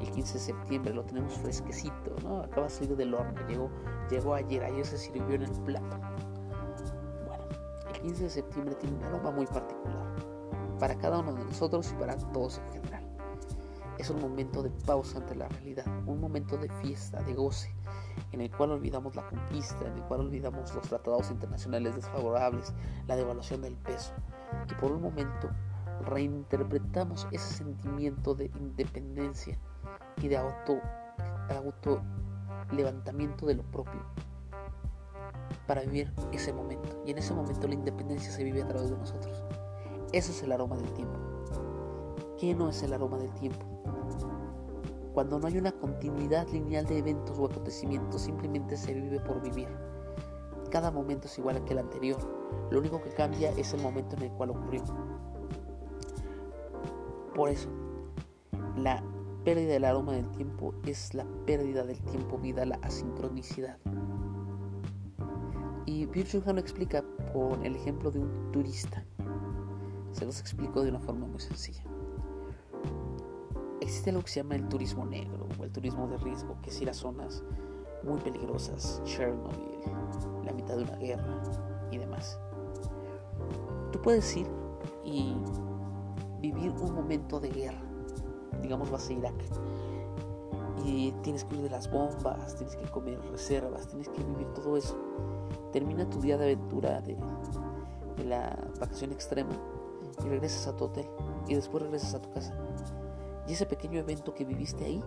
El 0.00 0.10
15 0.12 0.34
de 0.34 0.40
septiembre 0.40 0.94
lo 0.94 1.04
tenemos 1.04 1.34
fresquecito, 1.34 2.14
¿no? 2.22 2.40
Acaba 2.40 2.64
de 2.64 2.70
salir 2.70 2.96
del 2.96 3.14
horno, 3.14 3.34
llegó, 3.48 4.34
ayer, 4.34 4.62
ayer 4.62 4.86
se 4.86 4.96
sirvió 4.96 5.34
en 5.34 5.42
el 5.42 5.50
plato. 5.62 5.98
Bueno, 7.26 7.44
el 7.92 8.00
15 8.00 8.24
de 8.24 8.30
septiembre 8.30 8.74
tiene 8.76 8.96
un 8.96 9.04
aroma 9.04 9.32
muy 9.32 9.46
particular 9.46 10.06
para 10.78 10.96
cada 10.96 11.18
uno 11.18 11.34
de 11.34 11.44
nosotros 11.44 11.90
y 11.90 11.94
para 11.94 12.16
todos 12.16 12.58
en 12.58 12.72
general. 12.72 13.04
Es 13.98 14.10
un 14.10 14.20
momento 14.20 14.62
de 14.62 14.70
pausa 14.70 15.18
ante 15.18 15.34
la 15.34 15.48
realidad, 15.48 15.84
un 16.06 16.20
momento 16.20 16.56
de 16.56 16.68
fiesta, 16.80 17.20
de 17.24 17.34
goce, 17.34 17.74
en 18.30 18.40
el 18.40 18.50
cual 18.52 18.70
olvidamos 18.70 19.16
la 19.16 19.28
conquista, 19.28 19.84
en 19.84 19.94
el 19.94 20.02
cual 20.04 20.20
olvidamos 20.20 20.72
los 20.72 20.88
tratados 20.88 21.32
internacionales 21.32 21.96
desfavorables, 21.96 22.72
la 23.08 23.16
devaluación 23.16 23.62
del 23.62 23.74
peso, 23.74 24.12
y 24.70 24.74
por 24.74 24.92
un 24.92 25.02
momento 25.02 25.50
reinterpretamos 26.04 27.26
ese 27.32 27.54
sentimiento 27.54 28.36
de 28.36 28.46
independencia 28.60 29.58
y 30.20 30.28
de 30.28 30.36
auto, 30.36 30.80
auto 31.48 32.02
levantamiento 32.72 33.46
de 33.46 33.54
lo 33.54 33.62
propio 33.64 34.02
para 35.66 35.82
vivir 35.82 36.12
ese 36.32 36.52
momento. 36.52 37.02
Y 37.06 37.12
en 37.12 37.18
ese 37.18 37.34
momento 37.34 37.68
la 37.68 37.74
independencia 37.74 38.30
se 38.30 38.42
vive 38.44 38.62
a 38.62 38.66
través 38.66 38.90
de 38.90 38.96
nosotros. 38.96 39.44
Ese 40.12 40.32
es 40.32 40.42
el 40.42 40.52
aroma 40.52 40.76
del 40.76 40.92
tiempo. 40.92 41.18
¿Qué 42.38 42.54
no 42.54 42.68
es 42.68 42.82
el 42.82 42.92
aroma 42.92 43.18
del 43.18 43.32
tiempo? 43.34 43.66
Cuando 45.12 45.38
no 45.38 45.46
hay 45.46 45.58
una 45.58 45.72
continuidad 45.72 46.48
lineal 46.48 46.86
de 46.86 46.98
eventos 46.98 47.38
o 47.38 47.46
acontecimientos, 47.46 48.22
simplemente 48.22 48.76
se 48.76 48.94
vive 48.94 49.20
por 49.20 49.42
vivir. 49.42 49.68
Cada 50.70 50.90
momento 50.90 51.26
es 51.26 51.38
igual 51.38 51.64
que 51.64 51.72
el 51.72 51.80
anterior. 51.80 52.18
Lo 52.70 52.78
único 52.78 53.02
que 53.02 53.10
cambia 53.10 53.50
es 53.50 53.74
el 53.74 53.82
momento 53.82 54.16
en 54.16 54.22
el 54.22 54.30
cual 54.32 54.50
ocurrió. 54.50 54.82
Por 57.34 57.48
eso, 57.48 57.68
la 58.76 59.02
pérdida 59.44 59.72
del 59.72 59.84
aroma 59.84 60.12
del 60.12 60.30
tiempo 60.30 60.74
es 60.86 61.14
la 61.14 61.24
pérdida 61.46 61.84
del 61.84 62.00
tiempo 62.02 62.38
vida, 62.38 62.64
la 62.64 62.76
asincronicidad. 62.82 63.78
Y 65.86 66.06
Virgil 66.06 66.42
lo 66.44 66.58
explica 66.58 67.02
con 67.32 67.64
el 67.64 67.74
ejemplo 67.74 68.10
de 68.10 68.20
un 68.20 68.52
turista. 68.52 69.04
Se 70.12 70.26
los 70.26 70.40
explico 70.40 70.82
de 70.82 70.90
una 70.90 71.00
forma 71.00 71.26
muy 71.26 71.40
sencilla. 71.40 71.82
Existe 73.80 74.10
algo 74.10 74.22
que 74.22 74.28
se 74.28 74.40
llama 74.42 74.56
el 74.56 74.68
turismo 74.68 75.06
negro 75.06 75.48
o 75.58 75.64
el 75.64 75.72
turismo 75.72 76.06
de 76.08 76.18
riesgo, 76.18 76.60
que 76.60 76.70
es 76.70 76.80
ir 76.82 76.90
a 76.90 76.94
zonas 76.94 77.42
muy 78.02 78.18
peligrosas, 78.20 79.00
Chernobyl, 79.04 79.80
la 80.44 80.52
mitad 80.52 80.76
de 80.76 80.82
una 80.82 80.96
guerra 80.96 81.42
y 81.90 81.98
demás. 81.98 82.38
Tú 83.92 84.00
puedes 84.02 84.36
ir 84.36 84.46
y 85.04 85.34
vivir 86.40 86.70
un 86.72 86.94
momento 86.94 87.40
de 87.40 87.48
guerra, 87.48 87.87
digamos 88.62 88.90
vas 88.90 89.08
a 89.08 89.12
Irak, 89.12 89.34
y 90.84 91.12
tienes 91.22 91.44
que 91.44 91.54
huir 91.54 91.64
de 91.64 91.70
las 91.70 91.90
bombas, 91.90 92.56
tienes 92.56 92.76
que 92.76 92.84
comer 92.90 93.20
reservas, 93.30 93.88
tienes 93.88 94.08
que 94.08 94.22
vivir 94.22 94.46
todo 94.54 94.76
eso. 94.76 94.96
Termina 95.72 96.08
tu 96.08 96.20
día 96.20 96.36
de 96.38 96.44
aventura 96.44 97.00
de, 97.00 97.16
la 98.24 98.56
vacación 98.80 99.12
extrema 99.12 99.52
y 100.24 100.28
regresas 100.28 100.66
a 100.66 100.76
tu 100.76 100.84
hotel 100.84 101.06
y 101.46 101.54
después 101.54 101.82
regresas 101.82 102.14
a 102.14 102.22
tu 102.22 102.30
casa. 102.30 102.52
Y 103.46 103.52
ese 103.52 103.66
pequeño 103.66 104.00
evento 104.00 104.34
que 104.34 104.44
viviste 104.44 104.84
ahí 104.84 105.02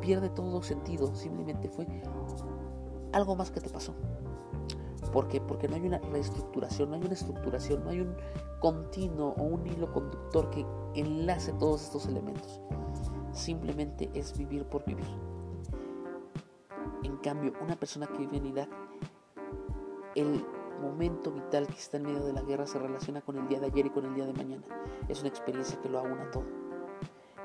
pierde 0.00 0.28
todo 0.28 0.62
sentido, 0.62 1.14
simplemente 1.14 1.68
fue 1.68 1.86
algo 3.12 3.36
más 3.36 3.50
que 3.50 3.60
te 3.60 3.70
pasó. 3.70 3.94
¿Por 5.16 5.28
qué? 5.28 5.40
Porque 5.40 5.66
no 5.66 5.76
hay 5.76 5.86
una 5.86 5.96
reestructuración, 5.96 6.90
no 6.90 6.96
hay 6.96 7.00
una 7.00 7.14
estructuración, 7.14 7.82
no 7.82 7.88
hay 7.88 8.00
un 8.00 8.14
continuo 8.60 9.28
o 9.38 9.44
un 9.44 9.66
hilo 9.66 9.90
conductor 9.90 10.50
que 10.50 10.66
enlace 10.94 11.54
todos 11.54 11.84
estos 11.84 12.04
elementos. 12.04 12.60
Simplemente 13.32 14.10
es 14.12 14.36
vivir 14.36 14.66
por 14.66 14.84
vivir. 14.84 15.06
En 17.02 17.16
cambio, 17.16 17.54
una 17.62 17.76
persona 17.76 18.06
que 18.06 18.18
vive 18.18 18.36
en 18.36 18.44
Irak, 18.44 18.68
el 20.16 20.44
momento 20.82 21.32
vital 21.32 21.66
que 21.66 21.78
está 21.78 21.96
en 21.96 22.02
medio 22.02 22.22
de 22.22 22.34
la 22.34 22.42
guerra 22.42 22.66
se 22.66 22.78
relaciona 22.78 23.22
con 23.22 23.38
el 23.38 23.48
día 23.48 23.58
de 23.58 23.68
ayer 23.68 23.86
y 23.86 23.90
con 23.90 24.04
el 24.04 24.14
día 24.14 24.26
de 24.26 24.34
mañana. 24.34 24.64
Es 25.08 25.20
una 25.20 25.30
experiencia 25.30 25.80
que 25.80 25.88
lo 25.88 25.98
aúna 25.98 26.30
todo. 26.30 26.44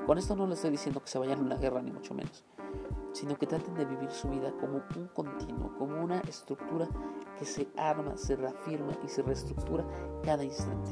Con 0.05 0.17
esto 0.17 0.35
no 0.35 0.45
le 0.45 0.55
estoy 0.55 0.71
diciendo 0.71 0.99
que 0.99 1.07
se 1.07 1.19
vayan 1.19 1.39
a 1.39 1.43
una 1.43 1.55
guerra, 1.55 1.81
ni 1.81 1.93
mucho 1.93 2.13
menos, 2.13 2.43
sino 3.13 3.37
que 3.37 3.47
traten 3.47 3.75
de 3.75 3.85
vivir 3.85 4.11
su 4.11 4.27
vida 4.27 4.51
como 4.59 4.83
un 4.93 5.07
continuo, 5.13 5.73
como 5.77 6.03
una 6.03 6.19
estructura 6.19 6.89
que 7.41 7.47
se 7.47 7.67
arma, 7.75 8.17
se 8.17 8.35
reafirma 8.35 8.91
y 9.03 9.07
se 9.07 9.23
reestructura 9.23 9.83
cada 10.23 10.43
instante. 10.43 10.91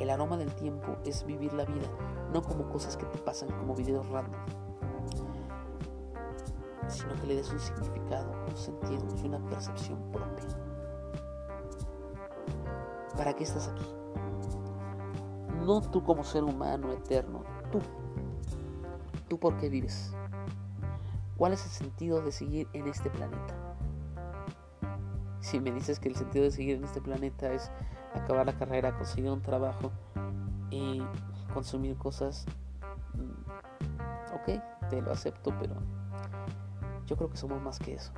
El 0.00 0.10
aroma 0.10 0.36
del 0.36 0.52
tiempo 0.56 0.96
es 1.04 1.24
vivir 1.24 1.52
la 1.52 1.64
vida, 1.64 1.86
no 2.32 2.42
como 2.42 2.68
cosas 2.68 2.96
que 2.96 3.06
te 3.06 3.18
pasan 3.18 3.48
como 3.48 3.76
videos 3.76 4.08
random, 4.08 4.40
sino 6.88 7.14
que 7.14 7.28
le 7.28 7.36
des 7.36 7.48
un 7.52 7.60
significado, 7.60 8.28
un 8.48 8.56
sentido 8.56 9.04
y 9.22 9.28
una 9.28 9.38
percepción 9.46 10.02
propia. 10.10 10.48
¿Para 13.16 13.34
qué 13.34 13.44
estás 13.44 13.68
aquí? 13.68 13.86
No 15.64 15.80
tú 15.80 16.02
como 16.02 16.24
ser 16.24 16.42
humano 16.42 16.90
eterno, 16.90 17.44
tú. 17.70 17.78
¿Tú 19.28 19.38
por 19.38 19.58
qué 19.58 19.68
vives? 19.68 20.12
¿Cuál 21.36 21.52
es 21.52 21.64
el 21.64 21.70
sentido 21.70 22.20
de 22.20 22.32
seguir 22.32 22.66
en 22.72 22.88
este 22.88 23.10
planeta? 23.10 23.67
Si 25.48 25.60
me 25.60 25.72
dices 25.72 25.98
que 25.98 26.10
el 26.10 26.14
sentido 26.14 26.44
de 26.44 26.50
seguir 26.50 26.76
en 26.76 26.84
este 26.84 27.00
planeta 27.00 27.50
es 27.50 27.70
acabar 28.12 28.44
la 28.44 28.52
carrera, 28.52 28.94
conseguir 28.94 29.30
un 29.30 29.40
trabajo 29.40 29.90
y 30.68 31.02
consumir 31.54 31.96
cosas, 31.96 32.44
mm, 33.14 34.34
ok, 34.34 34.88
te 34.90 35.00
lo 35.00 35.10
acepto, 35.10 35.54
pero 35.58 35.74
yo 37.06 37.16
creo 37.16 37.30
que 37.30 37.38
somos 37.38 37.62
más 37.62 37.78
que 37.78 37.94
eso. 37.94 38.12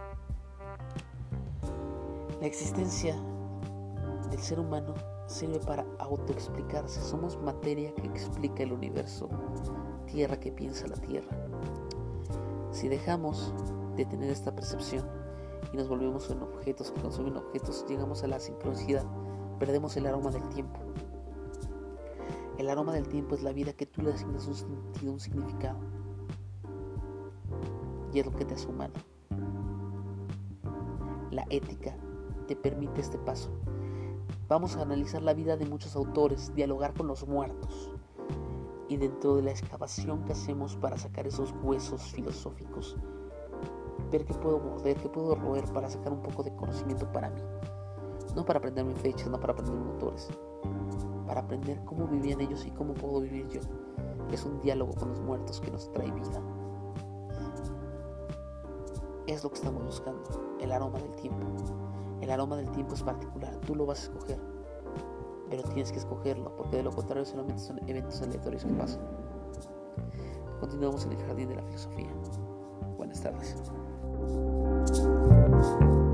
La 2.40 2.49
existencia 2.49 3.14
del 4.29 4.40
ser 4.40 4.59
humano 4.59 4.93
sirve 5.29 5.61
para 5.61 5.87
autoexplicarse. 6.01 7.01
Somos 7.01 7.40
materia 7.40 7.95
que 7.95 8.09
explica 8.09 8.64
el 8.64 8.73
universo, 8.73 9.29
tierra 10.07 10.40
que 10.40 10.51
piensa 10.51 10.88
la 10.88 10.97
tierra. 10.97 11.31
Si 12.73 12.88
dejamos 12.88 13.55
de 13.95 14.05
tener 14.05 14.31
esta 14.31 14.53
percepción 14.53 15.20
y 15.73 15.77
nos 15.77 15.88
volvemos 15.88 16.31
en 16.31 16.42
objetos 16.42 16.90
que 16.90 17.01
consumen 17.01 17.37
objetos, 17.37 17.85
llegamos 17.88 18.23
a 18.25 18.27
la 18.27 18.40
sincronicidad, 18.40 19.05
perdemos 19.59 19.96
el 19.96 20.07
aroma 20.07 20.31
del 20.31 20.49
tiempo. 20.49 20.81
El 22.59 22.68
aroma 22.68 22.92
del 22.92 23.09
tiempo 23.09 23.35
es 23.35 23.42
la 23.42 23.53
vida 23.53 23.73
que 23.73 23.87
tú 23.87 24.03
le 24.03 24.12
asignas 24.12 24.46
un 24.46 24.55
sentido, 24.55 25.12
un 25.12 25.20
significado. 25.20 25.79
y 28.12 28.18
es 28.18 28.27
lo 28.27 28.33
que 28.33 28.44
te 28.44 28.55
hace 28.55 28.66
humano. 28.66 28.94
La 31.31 31.46
ética 31.49 31.96
te 32.49 32.57
permite 32.57 33.01
este 33.01 33.18
paso. 33.18 33.51
Vamos 34.49 34.77
a 34.77 34.83
analizar 34.83 35.23
la 35.23 35.33
vida 35.33 35.57
de 35.57 35.64
muchos 35.64 35.94
autores, 35.94 36.53
dialogar 36.57 36.92
con 36.92 37.07
los 37.07 37.27
muertos. 37.29 37.92
Y 38.88 38.96
dentro 38.96 39.37
de 39.37 39.42
la 39.42 39.53
excavación 39.53 40.25
que 40.25 40.33
hacemos 40.33 40.75
para 40.77 40.99
sacar 40.99 41.29
esos 41.29 41.55
huesos 41.62 42.03
filosóficos, 42.03 42.96
ver 44.11 44.25
qué 44.25 44.35
puedo 44.35 44.59
morder, 44.59 44.96
qué 44.96 45.09
puedo 45.09 45.35
roer 45.35 45.64
para 45.73 45.88
sacar 45.88 46.12
un 46.12 46.23
poco 46.23 46.42
de 46.42 46.55
conocimiento 46.55 47.11
para 47.12 47.31
mí. 47.31 47.40
No 48.35 48.44
para 48.44 48.59
aprenderme 48.59 48.94
fechas, 48.94 49.29
no 49.29 49.40
para 49.40 49.53
aprender 49.53 49.77
autores, 49.77 50.29
para 51.27 51.40
aprender 51.40 51.85
cómo 51.85 52.07
vivían 52.07 52.40
ellos 52.40 52.66
y 52.66 52.70
cómo 52.70 52.94
puedo 52.94 53.20
vivir 53.20 53.49
yo. 53.49 53.61
Es 54.31 54.44
un 54.44 54.61
diálogo 54.61 54.94
con 54.94 55.11
los 55.11 55.20
muertos 55.20 55.61
que 55.61 55.70
nos 55.70 55.90
trae 55.92 56.11
vida. 56.11 56.40
Es 59.27 59.42
lo 59.44 59.51
que 59.51 59.57
estamos 59.57 59.85
buscando, 59.85 60.23
el 60.61 60.73
aroma 60.73 60.99
del 60.99 61.12
tiempo. 61.12 61.46
El 62.20 62.31
aroma 62.31 62.57
del 62.57 62.70
tiempo 62.70 62.94
es 62.94 63.03
particular, 63.03 63.57
tú 63.66 63.75
lo 63.75 63.87
vas 63.87 64.01
a 64.01 64.03
escoger, 64.12 64.38
pero 65.49 65.62
tienes 65.62 65.90
que 65.90 65.99
escogerlo, 65.99 66.55
porque 66.57 66.77
de 66.77 66.83
lo 66.83 66.90
contrario 66.90 67.25
solamente 67.25 67.62
son 67.62 67.81
eventos 67.88 68.20
aleatorios 68.23 68.64
que 68.64 68.73
pasan. 68.75 69.01
Continuamos 70.61 71.07
en 71.07 71.12
el 71.12 71.23
jardín 71.25 71.49
de 71.49 71.57
la 71.57 71.62
filosofía. 71.62 72.11
Buenas 72.99 73.23
tardes. 73.23 73.57
Thank 74.31 75.81
you. 75.83 76.10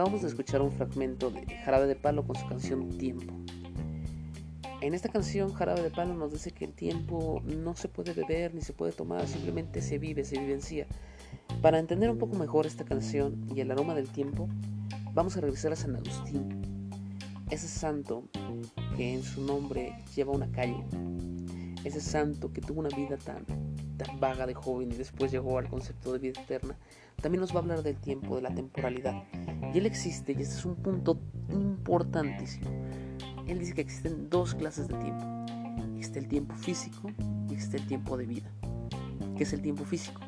Acabamos 0.00 0.22
de 0.22 0.28
escuchar 0.28 0.62
un 0.62 0.72
fragmento 0.72 1.30
de 1.30 1.44
Jarabe 1.56 1.86
de 1.86 1.94
Palo 1.94 2.26
con 2.26 2.34
su 2.34 2.48
canción 2.48 2.88
Tiempo. 2.88 3.34
En 4.80 4.94
esta 4.94 5.10
canción 5.10 5.52
Jarabe 5.52 5.82
de 5.82 5.90
Palo 5.90 6.14
nos 6.14 6.32
dice 6.32 6.52
que 6.52 6.64
el 6.64 6.72
tiempo 6.72 7.42
no 7.44 7.76
se 7.76 7.88
puede 7.88 8.14
beber 8.14 8.54
ni 8.54 8.62
se 8.62 8.72
puede 8.72 8.92
tomar, 8.92 9.28
simplemente 9.28 9.82
se 9.82 9.98
vive, 9.98 10.24
se 10.24 10.40
vivencia. 10.40 10.86
Para 11.60 11.78
entender 11.78 12.08
un 12.08 12.16
poco 12.16 12.34
mejor 12.36 12.64
esta 12.64 12.86
canción 12.86 13.46
y 13.54 13.60
el 13.60 13.70
aroma 13.70 13.94
del 13.94 14.08
tiempo, 14.08 14.48
vamos 15.12 15.36
a 15.36 15.42
regresar 15.42 15.72
a 15.72 15.76
San 15.76 15.94
Agustín, 15.94 16.88
ese 17.50 17.68
santo 17.68 18.24
que 18.96 19.12
en 19.12 19.22
su 19.22 19.44
nombre 19.44 19.92
lleva 20.16 20.32
una 20.32 20.50
calle, 20.50 20.82
ese 21.84 22.00
santo 22.00 22.52
que 22.52 22.60
tuvo 22.60 22.80
una 22.80 22.90
vida 22.90 23.16
tan 23.16 23.44
tan 24.04 24.20
vaga 24.20 24.46
de 24.46 24.54
joven 24.54 24.90
y 24.92 24.96
después 24.96 25.30
llegó 25.30 25.58
al 25.58 25.68
concepto 25.68 26.12
de 26.12 26.18
vida 26.18 26.40
eterna, 26.40 26.76
también 27.20 27.40
nos 27.40 27.52
va 27.52 27.56
a 27.56 27.62
hablar 27.62 27.82
del 27.82 27.96
tiempo, 27.96 28.36
de 28.36 28.42
la 28.42 28.54
temporalidad. 28.54 29.24
Y 29.74 29.78
él 29.78 29.86
existe, 29.86 30.32
y 30.32 30.42
este 30.42 30.54
es 30.54 30.64
un 30.64 30.76
punto 30.76 31.20
importantísimo. 31.50 32.70
Él 33.46 33.58
dice 33.58 33.74
que 33.74 33.82
existen 33.82 34.30
dos 34.30 34.54
clases 34.54 34.88
de 34.88 34.94
tiempo. 34.94 35.24
Existe 35.96 36.18
el 36.18 36.28
tiempo 36.28 36.54
físico 36.54 37.10
y 37.48 37.54
existe 37.54 37.76
el 37.76 37.86
tiempo 37.86 38.16
de 38.16 38.26
vida. 38.26 38.50
¿Qué 39.36 39.42
es 39.42 39.52
el 39.52 39.60
tiempo 39.60 39.84
físico? 39.84 40.20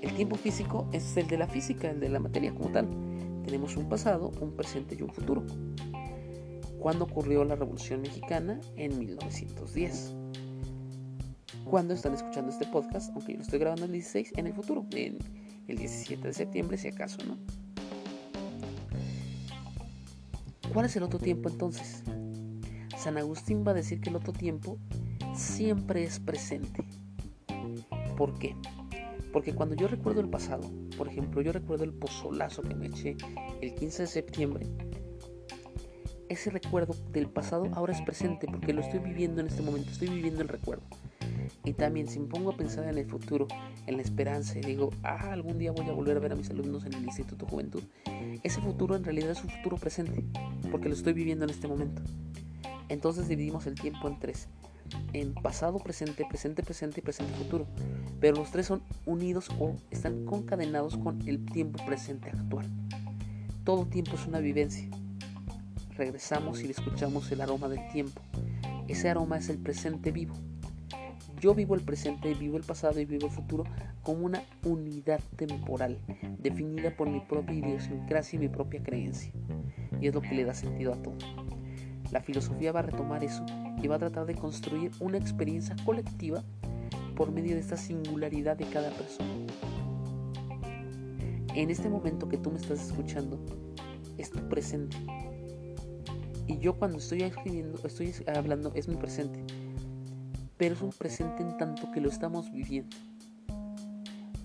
El 0.00 0.14
tiempo 0.14 0.36
físico 0.36 0.88
es 0.92 1.16
el 1.16 1.26
de 1.26 1.38
la 1.38 1.48
física, 1.48 1.90
el 1.90 1.98
de 1.98 2.08
la 2.08 2.20
materia 2.20 2.54
como 2.54 2.70
tal. 2.70 2.88
Tenemos 3.44 3.76
un 3.76 3.88
pasado, 3.88 4.30
un 4.40 4.52
presente 4.52 4.94
y 4.94 5.02
un 5.02 5.10
futuro. 5.10 5.44
¿Cuándo 6.78 7.04
ocurrió 7.04 7.44
la 7.44 7.56
Revolución 7.56 8.02
Mexicana? 8.02 8.60
En 8.76 8.96
1910. 8.98 10.15
¿Cuándo 11.68 11.94
están 11.94 12.14
escuchando 12.14 12.52
este 12.52 12.64
podcast? 12.64 13.10
Aunque 13.14 13.32
yo 13.32 13.38
lo 13.38 13.42
estoy 13.42 13.58
grabando 13.58 13.86
el 13.86 13.92
16, 13.92 14.34
en 14.36 14.46
el 14.46 14.54
futuro, 14.54 14.86
el 14.92 15.18
17 15.66 16.28
de 16.28 16.32
septiembre, 16.32 16.78
si 16.78 16.86
acaso, 16.86 17.18
¿no? 17.26 17.36
¿Cuál 20.72 20.86
es 20.86 20.94
el 20.94 21.02
otro 21.02 21.18
tiempo 21.18 21.48
entonces? 21.48 22.04
San 22.96 23.18
Agustín 23.18 23.64
va 23.66 23.72
a 23.72 23.74
decir 23.74 24.00
que 24.00 24.10
el 24.10 24.16
otro 24.16 24.32
tiempo 24.32 24.78
siempre 25.34 26.04
es 26.04 26.20
presente. 26.20 26.84
¿Por 28.16 28.38
qué? 28.38 28.54
Porque 29.32 29.52
cuando 29.52 29.74
yo 29.74 29.88
recuerdo 29.88 30.20
el 30.20 30.28
pasado, 30.28 30.70
por 30.96 31.08
ejemplo, 31.08 31.42
yo 31.42 31.52
recuerdo 31.52 31.82
el 31.82 31.92
pozolazo 31.92 32.62
que 32.62 32.76
me 32.76 32.86
eché 32.86 33.16
el 33.60 33.74
15 33.74 34.02
de 34.02 34.08
septiembre, 34.08 34.66
ese 36.28 36.50
recuerdo 36.50 36.94
del 37.10 37.28
pasado 37.28 37.66
ahora 37.74 37.92
es 37.92 38.02
presente 38.02 38.46
porque 38.46 38.72
lo 38.72 38.82
estoy 38.82 39.00
viviendo 39.00 39.40
en 39.40 39.48
este 39.48 39.62
momento, 39.62 39.90
estoy 39.90 40.08
viviendo 40.08 40.42
el 40.42 40.48
recuerdo. 40.48 40.84
Y 41.66 41.72
también 41.72 42.06
si 42.06 42.20
me 42.20 42.28
pongo 42.28 42.52
a 42.52 42.56
pensar 42.56 42.88
en 42.88 42.96
el 42.96 43.06
futuro, 43.06 43.48
en 43.86 43.96
la 43.96 44.02
esperanza 44.02 44.56
y 44.56 44.62
digo, 44.62 44.90
ah, 45.02 45.32
algún 45.32 45.58
día 45.58 45.72
voy 45.72 45.86
a 45.88 45.92
volver 45.92 46.16
a 46.16 46.20
ver 46.20 46.32
a 46.32 46.36
mis 46.36 46.48
alumnos 46.48 46.86
en 46.86 46.94
el 46.94 47.04
Instituto 47.04 47.44
Juventud, 47.44 47.82
ese 48.44 48.60
futuro 48.60 48.94
en 48.94 49.02
realidad 49.02 49.32
es 49.32 49.42
un 49.42 49.50
futuro 49.50 49.76
presente 49.76 50.22
porque 50.70 50.88
lo 50.88 50.94
estoy 50.94 51.12
viviendo 51.12 51.44
en 51.44 51.50
este 51.50 51.66
momento. 51.66 52.02
Entonces 52.88 53.26
dividimos 53.26 53.66
el 53.66 53.74
tiempo 53.74 54.06
en 54.06 54.18
tres. 54.20 54.46
En 55.12 55.34
pasado, 55.34 55.80
presente, 55.80 56.24
presente, 56.28 56.62
presente 56.62 57.00
y 57.00 57.02
presente 57.02 57.34
futuro. 57.34 57.66
Pero 58.20 58.36
los 58.36 58.52
tres 58.52 58.66
son 58.66 58.82
unidos 59.04 59.48
o 59.58 59.74
están 59.90 60.24
concadenados 60.24 60.96
con 60.96 61.26
el 61.28 61.44
tiempo 61.44 61.84
presente 61.84 62.30
actual. 62.30 62.66
Todo 63.64 63.86
tiempo 63.86 64.14
es 64.14 64.24
una 64.26 64.38
vivencia. 64.38 64.88
Regresamos 65.96 66.62
y 66.62 66.70
escuchamos 66.70 67.32
el 67.32 67.40
aroma 67.40 67.68
del 67.68 67.88
tiempo. 67.88 68.20
Ese 68.86 69.08
aroma 69.08 69.38
es 69.38 69.48
el 69.48 69.58
presente 69.58 70.12
vivo. 70.12 70.34
Yo 71.46 71.54
vivo 71.54 71.76
el 71.76 71.82
presente, 71.82 72.34
vivo 72.34 72.56
el 72.56 72.64
pasado 72.64 72.98
y 72.98 73.04
vivo 73.04 73.26
el 73.26 73.32
futuro 73.32 73.62
como 74.02 74.26
una 74.26 74.42
unidad 74.64 75.20
temporal, 75.36 75.96
definida 76.40 76.90
por 76.96 77.08
mi 77.08 77.20
propia 77.20 77.54
idiosincrasia 77.54 78.36
y 78.36 78.40
mi 78.40 78.48
propia 78.48 78.82
creencia. 78.82 79.30
Y 80.00 80.08
es 80.08 80.14
lo 80.16 80.22
que 80.22 80.34
le 80.34 80.44
da 80.44 80.54
sentido 80.54 80.92
a 80.92 80.96
todo. 80.96 81.14
La 82.10 82.20
filosofía 82.20 82.72
va 82.72 82.80
a 82.80 82.82
retomar 82.82 83.22
eso 83.22 83.46
y 83.80 83.86
va 83.86 83.94
a 83.94 84.00
tratar 84.00 84.26
de 84.26 84.34
construir 84.34 84.90
una 84.98 85.18
experiencia 85.18 85.76
colectiva 85.84 86.42
por 87.14 87.30
medio 87.30 87.54
de 87.54 87.60
esta 87.60 87.76
singularidad 87.76 88.56
de 88.56 88.64
cada 88.64 88.90
persona. 88.90 89.30
En 91.54 91.70
este 91.70 91.88
momento 91.88 92.28
que 92.28 92.38
tú 92.38 92.50
me 92.50 92.58
estás 92.58 92.88
escuchando, 92.88 93.38
es 94.18 94.32
tu 94.32 94.40
presente. 94.48 94.96
Y 96.48 96.58
yo 96.58 96.76
cuando 96.76 96.98
estoy 96.98 97.22
escribiendo, 97.22 97.78
estoy 97.84 98.12
hablando, 98.34 98.72
es 98.74 98.88
mi 98.88 98.96
presente. 98.96 99.55
Pero 100.56 100.74
es 100.74 100.82
un 100.82 100.90
presente 100.90 101.42
en 101.42 101.56
tanto 101.56 101.90
que 101.92 102.00
lo 102.00 102.08
estamos 102.08 102.50
viviendo. 102.52 102.96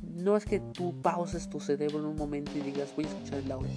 No 0.04 0.36
es 0.38 0.45
que 0.45 0.60
tú 0.60 1.02
pauses 1.02 1.50
tu 1.50 1.60
cerebro 1.60 2.00
en 2.00 2.06
un 2.06 2.15
momento 2.15 2.52
y 2.56 2.62
digas 2.62 2.93
voy 2.95 3.06
a 3.06 3.08
escuchar 3.08 3.39
el 3.39 3.52
audio 3.52 3.69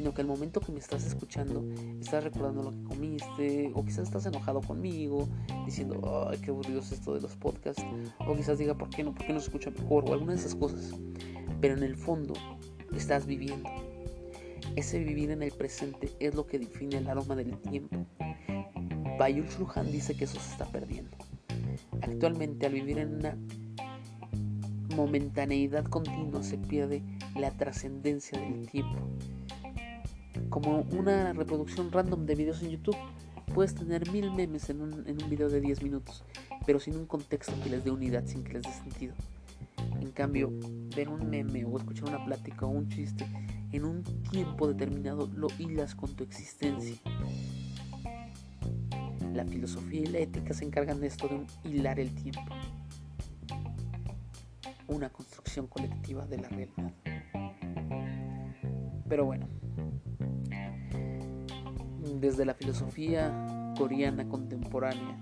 sino 0.00 0.14
que 0.14 0.22
al 0.22 0.28
momento 0.28 0.62
que 0.62 0.72
me 0.72 0.78
estás 0.78 1.04
escuchando, 1.04 1.62
estás 2.00 2.24
recordando 2.24 2.62
lo 2.62 2.70
que 2.70 2.82
comiste, 2.84 3.70
o 3.74 3.84
quizás 3.84 4.04
estás 4.04 4.24
enojado 4.24 4.62
conmigo, 4.62 5.28
diciendo, 5.66 6.26
ay, 6.30 6.38
qué 6.38 6.52
aburrido 6.52 6.80
es 6.80 6.90
esto 6.90 7.12
de 7.12 7.20
los 7.20 7.36
podcasts, 7.36 7.84
o 8.18 8.34
quizás 8.34 8.56
diga, 8.56 8.78
¿por 8.78 8.88
qué 8.88 9.04
no? 9.04 9.14
¿Por 9.14 9.26
qué 9.26 9.34
no 9.34 9.40
se 9.40 9.48
escucha 9.48 9.68
mejor? 9.68 10.08
O 10.08 10.14
alguna 10.14 10.32
de 10.32 10.38
esas 10.38 10.54
cosas. 10.54 10.94
Pero 11.60 11.76
en 11.76 11.82
el 11.82 11.96
fondo, 11.96 12.32
estás 12.96 13.26
viviendo. 13.26 13.68
Ese 14.74 15.00
vivir 15.00 15.32
en 15.32 15.42
el 15.42 15.52
presente 15.52 16.10
es 16.18 16.34
lo 16.34 16.46
que 16.46 16.58
define 16.58 16.96
el 16.96 17.06
aroma 17.06 17.36
del 17.36 17.58
tiempo. 17.58 18.06
Bayul 19.18 19.48
Shulhan 19.48 19.92
dice 19.92 20.16
que 20.16 20.24
eso 20.24 20.40
se 20.40 20.50
está 20.52 20.64
perdiendo. 20.64 21.14
Actualmente, 22.02 22.66
al 22.66 22.72
vivir 22.72 22.98
en 22.98 23.14
una 23.14 23.36
momentaneidad 24.94 25.84
continua, 25.84 26.42
se 26.42 26.58
pierde 26.58 27.02
la 27.36 27.50
trascendencia 27.50 28.40
del 28.40 28.68
tiempo 28.68 28.98
como 30.48 30.80
una 30.92 31.32
reproducción 31.32 31.90
random 31.90 32.26
de 32.26 32.34
videos 32.34 32.62
en 32.62 32.70
YouTube. 32.70 32.96
Puedes 33.54 33.74
tener 33.74 34.10
mil 34.10 34.30
memes 34.32 34.68
en 34.70 34.80
un, 34.80 35.08
en 35.08 35.22
un 35.22 35.30
video 35.30 35.48
de 35.48 35.60
10 35.60 35.82
minutos, 35.82 36.24
pero 36.66 36.78
sin 36.78 36.96
un 36.96 37.06
contexto 37.06 37.52
que 37.62 37.70
les 37.70 37.84
dé 37.84 37.90
unidad, 37.90 38.26
sin 38.26 38.44
que 38.44 38.54
les 38.54 38.62
dé 38.62 38.72
sentido. 38.72 39.14
En 40.00 40.10
cambio, 40.12 40.52
ver 40.94 41.08
un 41.08 41.28
meme 41.28 41.64
o 41.64 41.76
escuchar 41.78 42.08
una 42.08 42.24
plática 42.24 42.66
o 42.66 42.68
un 42.68 42.88
chiste 42.88 43.26
en 43.72 43.84
un 43.84 44.02
tiempo 44.30 44.68
determinado 44.68 45.28
lo 45.34 45.48
hilas 45.58 45.94
con 45.94 46.14
tu 46.14 46.24
existencia. 46.24 46.96
La 49.32 49.44
filosofía 49.44 50.00
y 50.00 50.06
la 50.06 50.18
ética 50.18 50.52
se 50.54 50.64
encargan 50.64 51.00
de 51.00 51.06
esto 51.06 51.28
de 51.28 51.70
hilar 51.70 52.00
el 52.00 52.14
tiempo. 52.14 52.54
Una 54.88 55.08
construcción 55.10 55.66
colectiva 55.66 56.26
de 56.26 56.38
la 56.38 56.48
realidad. 56.48 56.92
Pero 59.08 59.24
bueno, 59.24 59.48
desde 62.20 62.44
la 62.44 62.54
filosofía 62.54 63.74
coreana 63.76 64.28
contemporánea, 64.28 65.18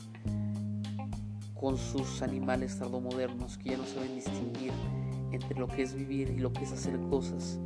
con 1.54 1.76
sus 1.76 2.22
animales 2.22 2.78
tardomodernos 2.78 3.58
que 3.58 3.70
ya 3.70 3.76
no 3.76 3.84
saben 3.84 4.14
distinguir 4.14 4.72
entre 5.32 5.58
lo 5.58 5.68
que 5.68 5.82
es 5.82 5.94
vivir 5.94 6.30
y 6.30 6.38
lo 6.38 6.52
que 6.52 6.64
es 6.64 6.72
hacer 6.72 6.98
cosas, 7.10 7.58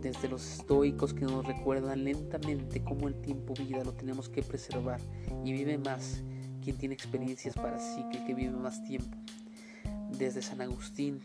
desde 0.00 0.28
los 0.28 0.58
estoicos 0.58 1.12
que 1.14 1.24
nos 1.24 1.46
recuerdan 1.46 2.04
lentamente 2.04 2.82
cómo 2.82 3.08
el 3.08 3.20
tiempo 3.20 3.54
vida 3.54 3.84
lo 3.84 3.92
tenemos 3.92 4.28
que 4.28 4.42
preservar 4.42 5.00
y 5.44 5.52
vive 5.52 5.78
más 5.78 6.22
quien 6.62 6.76
tiene 6.76 6.94
experiencias 6.94 7.54
para 7.54 7.78
sí 7.78 8.04
que 8.10 8.18
el 8.18 8.26
que 8.26 8.34
vive 8.34 8.52
más 8.52 8.84
tiempo. 8.84 9.16
Desde 10.18 10.42
San 10.42 10.60
Agustín, 10.60 11.20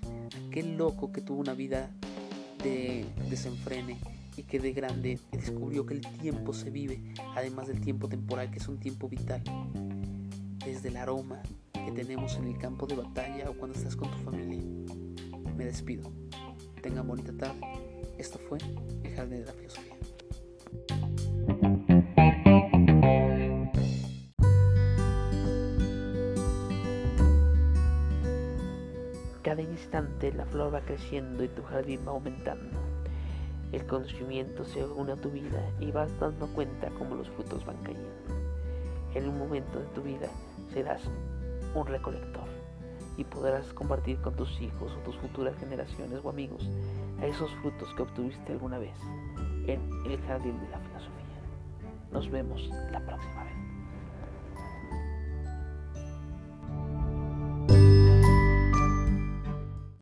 aquel 0.48 0.78
loco 0.78 1.12
que 1.12 1.22
tuvo 1.22 1.40
una 1.40 1.54
vida 1.54 1.90
de 2.64 3.06
desenfrene 3.30 3.98
y 4.38 4.44
que 4.44 4.60
de 4.60 4.74
grande 4.74 5.20
descubrió 5.32 5.86
que 5.86 5.96
el 5.96 6.02
tiempo 6.02 6.54
se 6.54 6.70
vive, 6.70 7.14
además 7.36 7.68
del 7.68 7.82
tiempo 7.82 8.08
temporal, 8.08 8.52
que 8.52 8.60
es 8.60 8.68
un 8.68 8.80
tiempo 8.80 9.10
vital. 9.10 9.44
Desde 10.66 10.90
el 10.90 10.98
aroma 10.98 11.42
que 11.74 11.92
tenemos 11.92 12.36
en 12.38 12.46
el 12.46 12.58
campo 12.58 12.88
de 12.88 12.96
batalla 12.96 13.50
o 13.50 13.54
cuando 13.54 13.78
estás 13.78 13.96
con 13.96 14.10
tu 14.10 14.18
familia. 14.20 14.62
Me 15.58 15.66
despido. 15.66 16.12
Tengan 16.82 17.08
bonita 17.08 17.34
tarde. 17.34 17.83
Esto 18.24 18.40
fue 18.48 18.58
El 19.04 19.16
Jardín 19.16 19.40
de 19.42 19.46
la 19.48 19.52
Filosofía. 19.52 19.96
Cada 29.42 29.62
instante 29.62 30.32
la 30.32 30.46
flor 30.46 30.74
va 30.74 30.80
creciendo 30.80 31.44
y 31.44 31.50
tu 31.50 31.64
jardín 31.64 32.00
va 32.08 32.14
aumentando. 32.14 32.80
El 33.74 33.86
conocimiento 33.86 34.64
se 34.64 34.86
une 34.86 35.12
a 35.12 35.18
tu 35.18 35.30
vida 35.30 35.62
y 35.82 35.92
vas 35.92 36.18
dando 36.18 36.48
cuenta 36.48 36.92
cómo 36.98 37.16
los 37.16 37.30
frutos 37.32 37.66
van 37.66 37.76
cayendo. 37.84 38.08
En 39.16 39.28
un 39.28 39.38
momento 39.38 39.80
de 39.80 39.86
tu 39.88 40.02
vida 40.02 40.30
serás 40.74 41.02
un 41.76 41.86
recolector 41.86 42.48
y 43.18 43.26
podrás 43.26 43.74
compartir 43.74 44.18
con 44.22 44.34
tus 44.38 44.62
hijos 44.62 44.94
o 44.94 45.00
tus 45.00 45.18
futuras 45.18 45.58
generaciones 45.58 46.22
o 46.24 46.30
amigos 46.30 46.70
a 47.22 47.26
esos 47.26 47.52
frutos 47.56 47.94
que 47.96 48.02
obtuviste 48.02 48.52
alguna 48.52 48.80
vez 48.80 48.98
en 49.68 49.80
el 50.06 50.20
jardín 50.28 50.60
de 50.60 50.70
la 50.70 50.80
filosofía. 50.80 51.24
Nos 52.12 52.30
vemos 52.30 52.70
la 52.92 53.00
próxima. 53.00 53.43